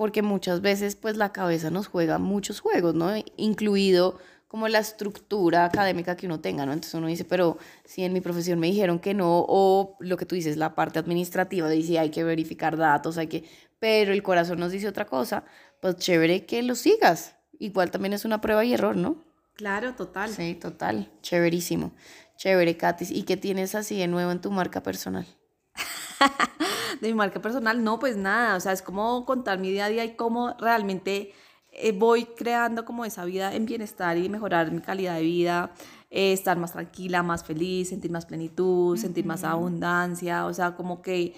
porque 0.00 0.22
muchas 0.22 0.62
veces 0.62 0.96
pues 0.96 1.18
la 1.18 1.30
cabeza 1.30 1.68
nos 1.68 1.86
juega 1.86 2.16
muchos 2.16 2.60
juegos, 2.60 2.94
¿no? 2.94 3.10
Incluido 3.36 4.18
como 4.48 4.66
la 4.66 4.78
estructura 4.78 5.66
académica 5.66 6.16
que 6.16 6.24
uno 6.24 6.40
tenga, 6.40 6.64
¿no? 6.64 6.72
Entonces 6.72 6.94
uno 6.94 7.06
dice, 7.06 7.26
pero 7.26 7.58
si 7.84 8.02
en 8.02 8.14
mi 8.14 8.22
profesión 8.22 8.58
me 8.58 8.68
dijeron 8.68 8.98
que 8.98 9.12
no, 9.12 9.44
o 9.46 9.98
lo 10.00 10.16
que 10.16 10.24
tú 10.24 10.36
dices, 10.36 10.56
la 10.56 10.74
parte 10.74 10.98
administrativa, 10.98 11.68
dice 11.68 11.98
hay 11.98 12.08
que 12.08 12.24
verificar 12.24 12.78
datos, 12.78 13.18
hay 13.18 13.26
que, 13.26 13.44
pero 13.78 14.14
el 14.14 14.22
corazón 14.22 14.58
nos 14.58 14.72
dice 14.72 14.88
otra 14.88 15.04
cosa, 15.04 15.44
pues 15.82 15.96
chévere 15.96 16.46
que 16.46 16.62
lo 16.62 16.76
sigas. 16.76 17.36
Igual 17.58 17.90
también 17.90 18.14
es 18.14 18.24
una 18.24 18.40
prueba 18.40 18.64
y 18.64 18.72
error, 18.72 18.96
¿no? 18.96 19.22
Claro, 19.52 19.94
total. 19.96 20.30
Sí, 20.30 20.54
total. 20.54 21.12
Chéverísimo. 21.20 21.92
Chévere, 22.38 22.78
Katis. 22.78 23.10
¿Y 23.10 23.24
qué 23.24 23.36
tienes 23.36 23.74
así 23.74 23.98
de 23.98 24.08
nuevo 24.08 24.30
en 24.30 24.40
tu 24.40 24.50
marca 24.50 24.82
personal? 24.82 25.26
de 27.00 27.08
mi 27.08 27.14
marca 27.14 27.40
personal, 27.40 27.82
no, 27.82 27.98
pues 27.98 28.16
nada, 28.16 28.56
o 28.56 28.60
sea, 28.60 28.72
es 28.72 28.82
como 28.82 29.24
contar 29.24 29.58
mi 29.58 29.70
día 29.70 29.86
a 29.86 29.88
día 29.88 30.04
y 30.04 30.14
cómo 30.16 30.54
realmente 30.58 31.32
eh, 31.72 31.92
voy 31.92 32.24
creando 32.24 32.84
como 32.84 33.04
esa 33.04 33.24
vida 33.24 33.54
en 33.54 33.64
bienestar 33.64 34.16
y 34.18 34.28
mejorar 34.28 34.72
mi 34.72 34.80
calidad 34.80 35.14
de 35.16 35.22
vida, 35.22 35.72
eh, 36.10 36.32
estar 36.32 36.56
más 36.58 36.72
tranquila, 36.72 37.22
más 37.22 37.44
feliz, 37.44 37.88
sentir 37.90 38.10
más 38.10 38.26
plenitud, 38.26 38.96
sentir 38.96 39.24
más 39.24 39.44
abundancia, 39.44 40.46
o 40.46 40.52
sea, 40.52 40.74
como 40.74 41.00
que, 41.00 41.34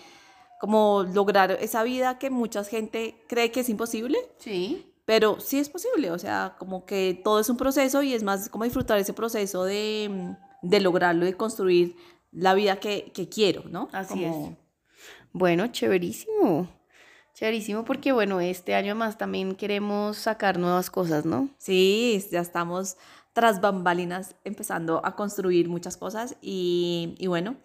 como 0.59 1.05
lograr 1.13 1.53
esa 1.61 1.83
vida 1.83 2.19
que 2.19 2.31
mucha 2.31 2.65
gente 2.65 3.23
cree 3.29 3.51
que 3.51 3.61
es 3.61 3.69
imposible. 3.69 4.19
Sí. 4.39 4.87
Pero 5.05 5.41
sí 5.41 5.59
es 5.59 5.69
posible, 5.69 6.11
o 6.11 6.19
sea, 6.19 6.55
como 6.59 6.87
que 6.87 7.21
todo 7.23 7.41
es 7.41 7.51
un 7.51 7.57
proceso 7.57 8.03
y 8.03 8.15
es 8.15 8.23
más 8.23 8.49
como 8.49 8.65
disfrutar 8.65 8.99
ese 8.99 9.13
proceso 9.13 9.65
de, 9.65 10.37
de 10.63 10.81
lograrlo, 10.81 11.27
de 11.27 11.35
construir 11.35 11.97
la 12.31 12.55
vida 12.55 12.77
que, 12.77 13.13
que 13.13 13.29
quiero, 13.29 13.65
¿no? 13.69 13.89
Así 13.93 14.25
es. 14.25 14.35
Bueno, 15.33 15.69
chéverísimo. 15.69 16.69
Chéverísimo 17.35 17.85
porque, 17.85 18.13
bueno, 18.13 18.41
este 18.41 18.75
año 18.75 18.95
más 18.95 19.17
también 19.17 19.55
queremos 19.55 20.19
sacar 20.19 20.59
nuevas 20.59 20.91
cosas, 20.91 21.25
¿no? 21.25 21.49
Sí, 21.59 22.23
ya 22.31 22.41
estamos 22.41 22.97
tras 23.33 23.61
bambalinas 23.63 24.37
empezando 24.45 25.01
a 25.05 25.17
construir 25.17 25.69
muchas 25.69 25.97
cosas 25.97 26.37
y, 26.43 27.15
y 27.19 27.27
bueno, 27.29 27.57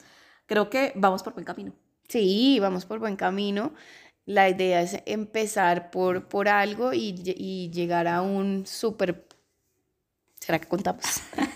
creo 0.46 0.70
que 0.70 0.94
vamos 0.96 1.24
por 1.24 1.34
buen 1.34 1.46
camino. 1.46 1.74
Sí, 2.08 2.60
vamos 2.62 2.86
por 2.86 3.00
buen 3.00 3.18
camino. 3.18 3.74
La 4.26 4.50
idea 4.50 4.82
es 4.82 4.98
empezar 5.06 5.92
por, 5.92 6.28
por 6.30 6.48
algo 6.48 6.94
y, 6.94 7.16
y 7.36 7.70
llegar 7.72 8.08
a 8.08 8.22
un 8.22 8.66
súper 8.66 9.28
¿Será 10.40 10.60
que 10.60 10.68
contamos? 10.68 11.22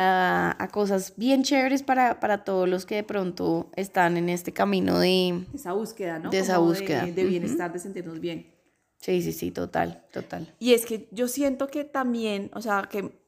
a, 0.00 0.68
cosas 0.70 1.14
bien 1.16 1.42
chéveres 1.42 1.82
para, 1.82 2.20
para, 2.20 2.44
todos 2.44 2.68
los 2.68 2.86
que 2.86 2.96
de 2.96 3.02
pronto 3.02 3.70
están 3.74 4.16
en 4.16 4.28
este 4.28 4.52
camino 4.52 5.00
de... 5.00 5.44
Esa 5.52 5.72
búsqueda, 5.72 6.20
¿no? 6.20 6.30
De 6.30 6.38
esa 6.38 6.58
búsqueda. 6.58 7.04
De, 7.04 7.24
bienestar, 7.24 7.72
de 7.72 7.80
sentirnos 7.80 8.20
bien. 8.20 8.54
Sí, 8.98 9.22
sí, 9.22 9.32
sí, 9.32 9.50
total, 9.50 10.04
total. 10.12 10.54
Y 10.60 10.74
es 10.74 10.86
que 10.86 11.08
yo 11.10 11.26
siento 11.26 11.66
que 11.66 11.84
también, 11.84 12.50
o 12.54 12.62
sea, 12.62 12.88
que 12.88 13.20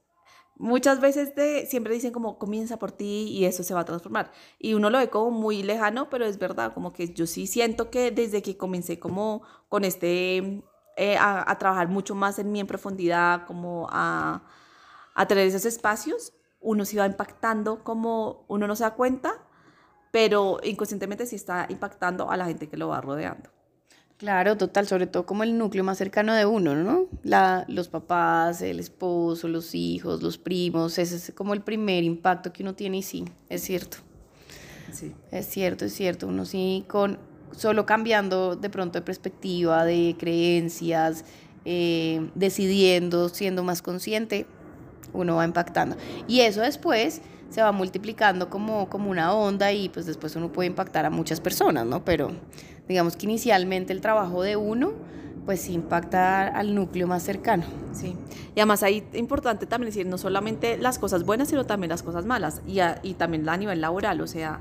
muchas 0.57 1.01
veces 1.01 1.35
de, 1.35 1.67
siempre 1.67 1.95
dicen 1.95 2.13
como 2.13 2.39
comienza 2.39 2.79
por 2.79 2.93
ti 2.93 3.29
y 3.29 3.47
eso 3.47 3.65
se 3.65 3.75
va 3.75 3.81
a 3.81 3.85
transformar. 3.85 4.31
Y 4.61 4.75
uno 4.75 4.91
lo 4.91 4.99
ve 4.99 5.11
como 5.11 5.33
muy 5.33 5.65
lejano, 5.65 6.09
pero 6.09 6.25
es 6.25 6.39
verdad, 6.39 6.73
como 6.73 6.93
que 6.93 7.13
yo 7.13 7.27
sí 7.27 7.49
siento 7.49 7.91
que 7.91 8.13
desde 8.13 8.43
que 8.43 8.57
comencé 8.57 9.01
como 9.01 9.43
con 9.69 9.85
este, 9.85 10.63
eh, 10.97 11.17
a, 11.19 11.51
a, 11.51 11.59
trabajar 11.59 11.89
mucho 11.89 12.15
más 12.15 12.39
en 12.39 12.53
mí 12.53 12.61
en 12.61 12.69
profundidad, 12.69 13.45
como 13.47 13.89
a, 13.91 14.45
a 15.15 15.27
tener 15.27 15.49
esos 15.49 15.65
espacios, 15.65 16.33
uno 16.61 16.85
se 16.85 16.99
va 16.99 17.07
impactando 17.07 17.83
como 17.83 18.45
uno 18.49 18.67
no 18.67 18.77
se 18.77 18.85
da 18.85 18.95
cuenta, 18.95 19.33
pero 20.11 20.61
inconscientemente 20.63 21.27
sí 21.27 21.37
está 21.37 21.67
impactando 21.69 22.31
a 22.31 22.37
la 22.37 22.47
gente 22.47 22.69
que 22.69 22.77
lo 22.77 22.89
va 22.89 23.01
rodeando. 23.01 23.51
Claro, 24.17 24.59
total, 24.59 24.87
sobre 24.87 25.07
todo 25.07 25.25
como 25.25 25.45
el 25.45 25.57
núcleo 25.57 25.83
más 25.83 25.97
cercano 25.97 26.35
de 26.35 26.45
uno, 26.45 26.75
¿no? 26.75 27.07
La, 27.23 27.65
los 27.69 27.89
papás, 27.89 28.61
el 28.61 28.79
esposo, 28.79 29.49
los 29.49 29.75
hijos, 29.75 30.23
los 30.23 30.37
primos, 30.37 30.99
ese 30.99 31.17
es 31.17 31.33
como 31.35 31.55
el 31.55 31.63
primer 31.63 32.05
impacto 32.05 32.53
que 32.53 32.63
uno 32.63 32.75
tiene 32.75 32.99
y 32.99 33.03
sí, 33.03 33.25
es 33.49 33.63
cierto. 33.63 33.97
Sí. 34.93 35.15
Es 35.31 35.47
cierto, 35.47 35.87
es 35.87 35.95
cierto, 35.95 36.27
uno 36.27 36.45
sí 36.45 36.85
con 36.87 37.19
solo 37.53 37.87
cambiando 37.87 38.57
de 38.57 38.69
pronto 38.69 38.99
de 38.99 39.03
perspectiva, 39.07 39.87
de 39.87 40.15
creencias, 40.19 41.25
eh, 41.65 42.31
decidiendo, 42.35 43.31
siendo 43.31 43.63
más 43.63 43.81
consciente, 43.81 44.47
uno 45.13 45.37
va 45.37 45.45
impactando. 45.45 45.97
Y 46.29 46.41
eso 46.41 46.61
después 46.61 47.21
se 47.51 47.63
va 47.63 47.73
multiplicando 47.73 48.49
como, 48.49 48.89
como 48.89 49.11
una 49.11 49.35
onda 49.35 49.73
y 49.73 49.89
pues 49.89 50.07
después 50.07 50.37
uno 50.37 50.53
puede 50.53 50.69
impactar 50.69 51.05
a 51.05 51.11
muchas 51.11 51.41
personas, 51.41 51.85
¿no? 51.87 52.05
Pero 52.05 52.31
digamos 52.89 53.17
que 53.17 53.27
inicialmente 53.27 53.93
el 53.93 54.01
trabajo 54.01 54.43
de 54.43 54.57
uno 54.57 54.93
pues 55.45 55.69
impacta 55.69 56.47
al 56.47 56.75
núcleo 56.75 57.07
más 57.07 57.23
cercano. 57.23 57.65
Sí. 57.93 58.15
Y 58.55 58.61
además 58.61 58.83
ahí 58.83 59.05
importante 59.15 59.67
también 59.67 59.91
decir 59.91 60.07
no 60.07 60.19
solamente 60.19 60.77
las 60.77 60.99
cosas 60.99 61.25
buenas, 61.25 61.49
sino 61.49 61.65
también 61.65 61.91
las 61.91 62.03
cosas 62.03 62.25
malas 62.25 62.63
y, 62.67 62.79
y 63.03 63.15
también 63.15 63.49
a 63.49 63.57
nivel 63.57 63.81
laboral, 63.81 64.21
o 64.21 64.27
sea, 64.27 64.61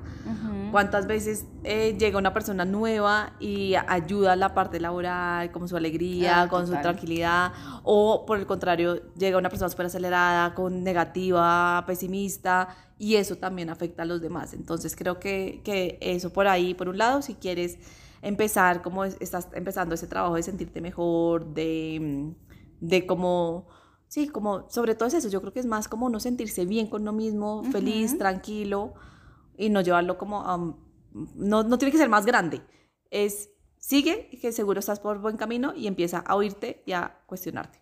cuántas 0.71 1.07
veces 1.07 1.45
eh, 1.63 1.95
llega 1.99 2.17
una 2.17 2.33
persona 2.33 2.65
nueva 2.65 3.33
y 3.39 3.75
ayuda 3.75 4.33
a 4.33 4.35
la 4.35 4.53
parte 4.53 4.79
laboral, 4.79 5.51
con 5.51 5.67
su 5.67 5.77
alegría, 5.77 6.43
ah, 6.43 6.49
con 6.49 6.67
su 6.67 6.73
tranquilidad, 6.73 7.51
o 7.83 8.25
por 8.25 8.39
el 8.39 8.45
contrario, 8.45 9.01
llega 9.15 9.37
una 9.37 9.49
persona 9.49 9.69
súper 9.69 9.87
acelerada, 9.87 10.53
con 10.53 10.83
negativa, 10.83 11.83
pesimista, 11.85 12.69
y 12.97 13.15
eso 13.15 13.37
también 13.37 13.69
afecta 13.69 14.03
a 14.03 14.05
los 14.05 14.21
demás. 14.21 14.53
Entonces 14.53 14.95
creo 14.95 15.19
que, 15.19 15.61
que 15.63 15.97
eso 16.01 16.31
por 16.31 16.47
ahí, 16.47 16.73
por 16.73 16.89
un 16.89 16.97
lado, 16.97 17.21
si 17.21 17.35
quieres 17.35 17.77
empezar 18.21 18.81
como 18.81 19.05
estás 19.05 19.47
empezando 19.53 19.95
ese 19.95 20.07
trabajo 20.07 20.35
de 20.35 20.43
sentirte 20.43 20.81
mejor, 20.81 21.53
de, 21.53 22.33
de 22.81 23.05
como, 23.05 23.67
sí, 24.07 24.27
como, 24.27 24.69
sobre 24.69 24.95
todo 24.95 25.07
es 25.07 25.13
eso, 25.13 25.29
yo 25.29 25.41
creo 25.41 25.53
que 25.53 25.59
es 25.59 25.65
más 25.65 25.87
como 25.87 26.09
no 26.09 26.19
sentirse 26.19 26.65
bien 26.65 26.87
con 26.87 27.03
uno 27.03 27.13
mismo, 27.13 27.63
feliz, 27.71 28.17
tranquilo, 28.17 28.93
y 29.59 29.69
no 29.69 29.81
llevarlo 29.81 30.17
como 30.17 30.41
no, 31.35 31.63
no 31.63 31.77
tiene 31.77 31.91
que 31.91 31.97
ser 31.97 32.09
más 32.09 32.25
grande, 32.25 32.61
es 33.11 33.49
sigue, 33.77 34.29
que 34.41 34.51
seguro 34.51 34.79
estás 34.79 34.99
por 34.99 35.19
buen 35.19 35.37
camino 35.37 35.73
y 35.75 35.87
empieza 35.87 36.19
a 36.19 36.35
oírte 36.35 36.81
y 36.85 36.93
a 36.93 37.19
cuestionarte. 37.25 37.79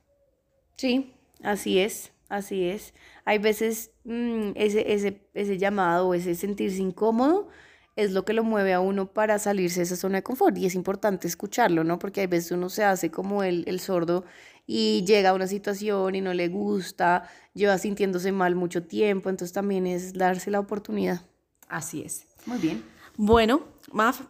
Sí, 0.75 1.13
así 1.43 1.79
es, 1.79 2.11
así 2.29 2.63
es. 2.65 2.93
Hay 3.25 3.37
veces 3.37 3.91
mm, 4.05 4.51
ese, 4.55 4.91
ese, 4.93 5.29
ese 5.33 5.57
llamado, 5.57 6.13
ese 6.13 6.35
sentirse 6.35 6.81
incómodo, 6.81 7.47
es 7.95 8.11
lo 8.11 8.25
que 8.25 8.33
lo 8.33 8.43
mueve 8.43 8.73
a 8.73 8.79
uno 8.79 9.11
para 9.11 9.39
salirse 9.39 9.79
de 9.79 9.83
esa 9.85 9.95
zona 9.95 10.17
de 10.17 10.23
confort 10.23 10.57
y 10.57 10.67
es 10.67 10.75
importante 10.75 11.27
escucharlo, 11.27 11.83
¿no? 11.83 11.99
Porque 11.99 12.21
hay 12.21 12.27
veces 12.27 12.51
uno 12.51 12.69
se 12.69 12.83
hace 12.83 13.09
como 13.11 13.43
el, 13.43 13.63
el 13.67 13.79
sordo 13.79 14.23
y 14.67 15.03
llega 15.05 15.29
a 15.29 15.33
una 15.33 15.47
situación 15.47 16.13
y 16.15 16.21
no 16.21 16.33
le 16.33 16.47
gusta, 16.47 17.27
lleva 17.53 17.77
sintiéndose 17.77 18.31
mal 18.31 18.55
mucho 18.55 18.83
tiempo, 18.85 19.29
entonces 19.29 19.53
también 19.53 19.87
es 19.87 20.13
darse 20.13 20.51
la 20.51 20.59
oportunidad. 20.59 21.21
Así 21.67 22.01
es. 22.01 22.25
Muy 22.45 22.57
bien. 22.57 22.83
Bueno, 23.17 23.61
Maf, 23.91 24.21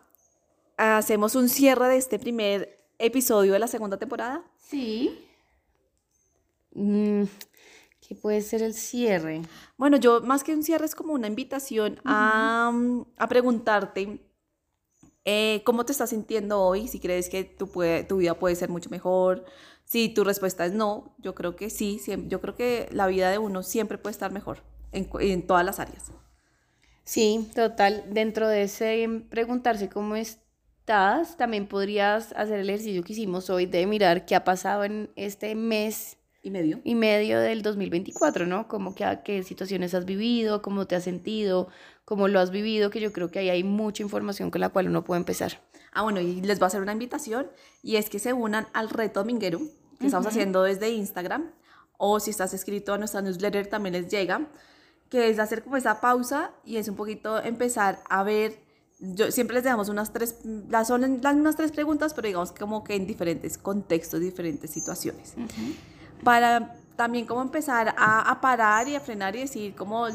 hacemos 0.77 1.35
un 1.35 1.49
cierre 1.49 1.87
de 1.89 1.97
este 1.97 2.19
primer 2.19 2.87
episodio 2.99 3.53
de 3.53 3.59
la 3.59 3.67
segunda 3.67 3.97
temporada. 3.97 4.43
Sí. 4.57 5.25
Mm, 6.73 7.23
¿Qué 8.07 8.15
puede 8.15 8.41
ser 8.41 8.61
el 8.61 8.73
cierre? 8.73 9.41
Bueno, 9.77 9.97
yo 9.97 10.21
más 10.21 10.43
que 10.43 10.53
un 10.53 10.63
cierre 10.63 10.85
es 10.85 10.95
como 10.95 11.13
una 11.13 11.27
invitación 11.27 11.99
a, 12.05 12.71
a, 13.17 13.27
preguntarte 13.27 14.21
eh, 15.25 15.61
cómo 15.65 15.85
te 15.85 15.91
estás 15.91 16.11
sintiendo 16.11 16.61
hoy, 16.61 16.87
si 16.87 16.99
crees 17.01 17.27
que 17.27 17.43
tu, 17.43 17.67
puede, 17.67 18.03
tu 18.05 18.17
vida 18.17 18.35
puede 18.35 18.55
ser 18.55 18.69
mucho 18.69 18.89
mejor. 18.89 19.43
Si 19.83 20.09
tu 20.09 20.23
respuesta 20.23 20.65
es 20.65 20.73
no, 20.73 21.15
yo 21.17 21.35
creo 21.35 21.55
que 21.55 21.69
sí, 21.69 21.99
yo 22.27 22.39
creo 22.39 22.55
que 22.55 22.87
la 22.91 23.07
vida 23.07 23.29
de 23.29 23.37
uno 23.37 23.63
siempre 23.63 23.97
puede 23.97 24.11
estar 24.11 24.31
mejor 24.31 24.63
en, 24.91 25.09
en 25.19 25.45
todas 25.45 25.65
las 25.65 25.79
áreas. 25.79 26.11
Sí, 27.07 27.49
total. 27.55 28.03
Dentro 28.09 28.49
de 28.49 28.63
ese 28.63 29.07
preguntarse 29.29 29.87
cómo 29.87 30.17
estás, 30.17 31.37
también 31.37 31.65
podrías 31.65 32.33
hacer 32.33 32.59
el 32.59 32.69
ejercicio 32.69 33.01
que 33.01 33.13
hicimos 33.13 33.49
hoy 33.49 33.65
de 33.65 33.87
mirar 33.87 34.25
qué 34.25 34.35
ha 34.35 34.43
pasado 34.43 34.83
en 34.83 35.09
este 35.15 35.55
mes 35.55 36.17
y 36.43 36.51
medio. 36.51 36.81
Y 36.83 36.95
medio 36.95 37.39
del 37.39 37.61
2024, 37.61 38.45
¿no? 38.45 38.67
Como 38.67 38.93
que, 38.93 39.19
qué 39.23 39.41
situaciones 39.43 39.93
has 39.93 40.03
vivido, 40.03 40.61
cómo 40.61 40.85
te 40.85 40.97
has 40.97 41.05
sentido, 41.05 41.69
cómo 42.03 42.27
lo 42.27 42.41
has 42.41 42.51
vivido, 42.51 42.89
que 42.89 42.99
yo 42.99 43.13
creo 43.13 43.31
que 43.31 43.39
ahí 43.39 43.49
hay 43.49 43.63
mucha 43.63 44.03
información 44.03 44.51
con 44.51 44.59
la 44.59 44.67
cual 44.67 44.89
uno 44.89 45.05
puede 45.05 45.19
empezar. 45.19 45.61
Ah, 45.93 46.01
bueno, 46.01 46.19
y 46.19 46.41
les 46.41 46.59
voy 46.59 46.65
a 46.65 46.67
hacer 46.67 46.81
una 46.81 46.91
invitación 46.91 47.49
y 47.81 47.95
es 47.95 48.09
que 48.09 48.19
se 48.19 48.33
unan 48.33 48.67
al 48.73 48.89
reto 48.89 49.21
dominguero 49.21 49.61
que 49.97 50.07
estamos 50.07 50.27
haciendo 50.27 50.61
desde 50.61 50.89
Instagram 50.89 51.53
o 51.97 52.19
si 52.19 52.31
estás 52.31 52.53
escrito 52.53 52.93
a 52.93 52.97
nuestra 52.97 53.21
newsletter 53.21 53.67
también 53.67 53.93
les 53.93 54.09
llega, 54.11 54.49
que 55.09 55.29
es 55.29 55.39
hacer 55.39 55.63
como 55.63 55.77
esa 55.77 56.01
pausa 56.01 56.51
y 56.65 56.77
es 56.77 56.87
un 56.87 56.95
poquito 56.95 57.41
empezar 57.41 57.99
a 58.09 58.23
ver 58.23 58.65
yo 58.99 59.31
siempre 59.31 59.53
les 59.53 59.63
dejamos 59.63 59.89
unas 59.89 60.11
tres, 60.11 60.39
las 60.69 60.87
son 60.87 61.21
las 61.21 61.35
unas 61.35 61.55
tres 61.55 61.71
preguntas, 61.71 62.15
pero 62.15 62.27
digamos 62.27 62.51
como 62.51 62.83
que 62.83 62.95
en 62.95 63.05
diferentes 63.05 63.57
contextos, 63.57 64.19
diferentes 64.19 64.71
situaciones 64.71 65.35
para 66.23 66.75
también 66.95 67.25
como 67.25 67.41
empezar 67.41 67.93
a, 67.97 68.41
parar 68.41 68.87
y 68.87 68.95
a 68.95 68.99
frenar 68.99 69.35
y 69.35 69.41
decir 69.41 69.75
cómo 69.75 70.07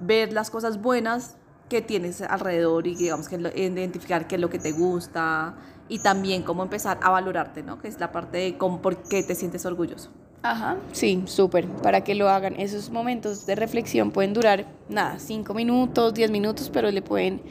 ver 0.00 0.32
las 0.32 0.50
cosas 0.50 0.80
buenas 0.80 1.36
que 1.68 1.82
tienes 1.82 2.22
alrededor 2.22 2.86
y 2.86 2.94
digamos 2.94 3.28
que 3.28 3.36
identificar 3.36 4.26
qué 4.26 4.36
es 4.36 4.40
lo 4.40 4.48
que 4.48 4.58
te 4.58 4.72
gusta 4.72 5.54
y 5.88 5.98
también 5.98 6.42
cómo 6.42 6.62
empezar 6.62 6.98
a 7.02 7.10
valorarte, 7.10 7.62
¿no? 7.62 7.78
Que 7.78 7.88
es 7.88 8.00
la 8.00 8.12
parte 8.12 8.38
de 8.38 8.58
cómo, 8.58 8.80
por 8.80 9.02
qué 9.02 9.22
te 9.22 9.34
sientes 9.34 9.66
orgulloso. 9.66 10.10
Ajá, 10.42 10.76
sí, 10.92 11.22
súper, 11.26 11.68
para 11.68 12.02
que 12.02 12.14
lo 12.14 12.28
hagan. 12.28 12.58
Esos 12.58 12.90
momentos 12.90 13.46
de 13.46 13.54
reflexión 13.54 14.10
pueden 14.10 14.34
durar, 14.34 14.66
nada, 14.88 15.18
cinco 15.18 15.54
minutos, 15.54 16.14
diez 16.14 16.30
minutos, 16.30 16.70
pero 16.72 16.90
le 16.90 17.02
pueden, 17.02 17.42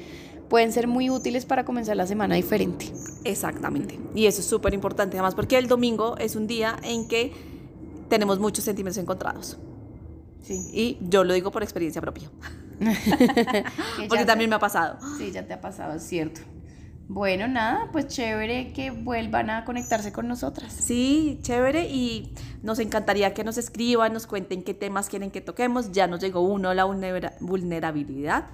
pueden 0.49 0.71
ser 0.73 0.87
muy 0.87 1.09
útiles 1.09 1.45
para 1.45 1.63
comenzar 1.63 1.95
la 1.95 2.05
semana 2.05 2.35
diferente. 2.35 2.91
Exactamente, 3.23 3.99
y 4.13 4.25
eso 4.25 4.41
es 4.41 4.47
súper 4.47 4.73
importante, 4.73 5.17
además 5.17 5.35
porque 5.35 5.57
el 5.57 5.67
domingo 5.67 6.17
es 6.17 6.35
un 6.35 6.47
día 6.47 6.77
en 6.83 7.07
que 7.07 7.31
tenemos 8.09 8.39
muchos 8.39 8.65
sentimientos 8.65 9.01
encontrados. 9.01 9.57
Sí. 10.41 10.69
Y 10.73 10.97
yo 11.01 11.23
lo 11.23 11.33
digo 11.33 11.51
por 11.51 11.63
experiencia 11.63 12.01
propia. 12.01 12.29
Porque 14.09 14.25
también 14.25 14.49
me 14.49 14.55
ha 14.55 14.59
pasado. 14.59 14.97
Sí, 15.17 15.31
ya 15.31 15.45
te 15.45 15.53
ha 15.53 15.61
pasado, 15.61 15.95
es 15.95 16.03
cierto. 16.03 16.41
Bueno, 17.13 17.49
nada, 17.49 17.89
pues 17.91 18.07
chévere 18.07 18.71
que 18.71 18.89
vuelvan 18.89 19.49
a 19.49 19.65
conectarse 19.65 20.13
con 20.13 20.29
nosotras. 20.29 20.71
Sí, 20.71 21.39
chévere 21.41 21.89
y 21.89 22.33
nos 22.63 22.79
encantaría 22.79 23.33
que 23.33 23.43
nos 23.43 23.57
escriban, 23.57 24.13
nos 24.13 24.27
cuenten 24.27 24.63
qué 24.63 24.73
temas 24.73 25.09
quieren 25.09 25.29
que 25.29 25.41
toquemos. 25.41 25.91
Ya 25.91 26.07
nos 26.07 26.21
llegó 26.21 26.39
uno, 26.39 26.73
la 26.73 26.85
vulnerabilidad 26.85 28.45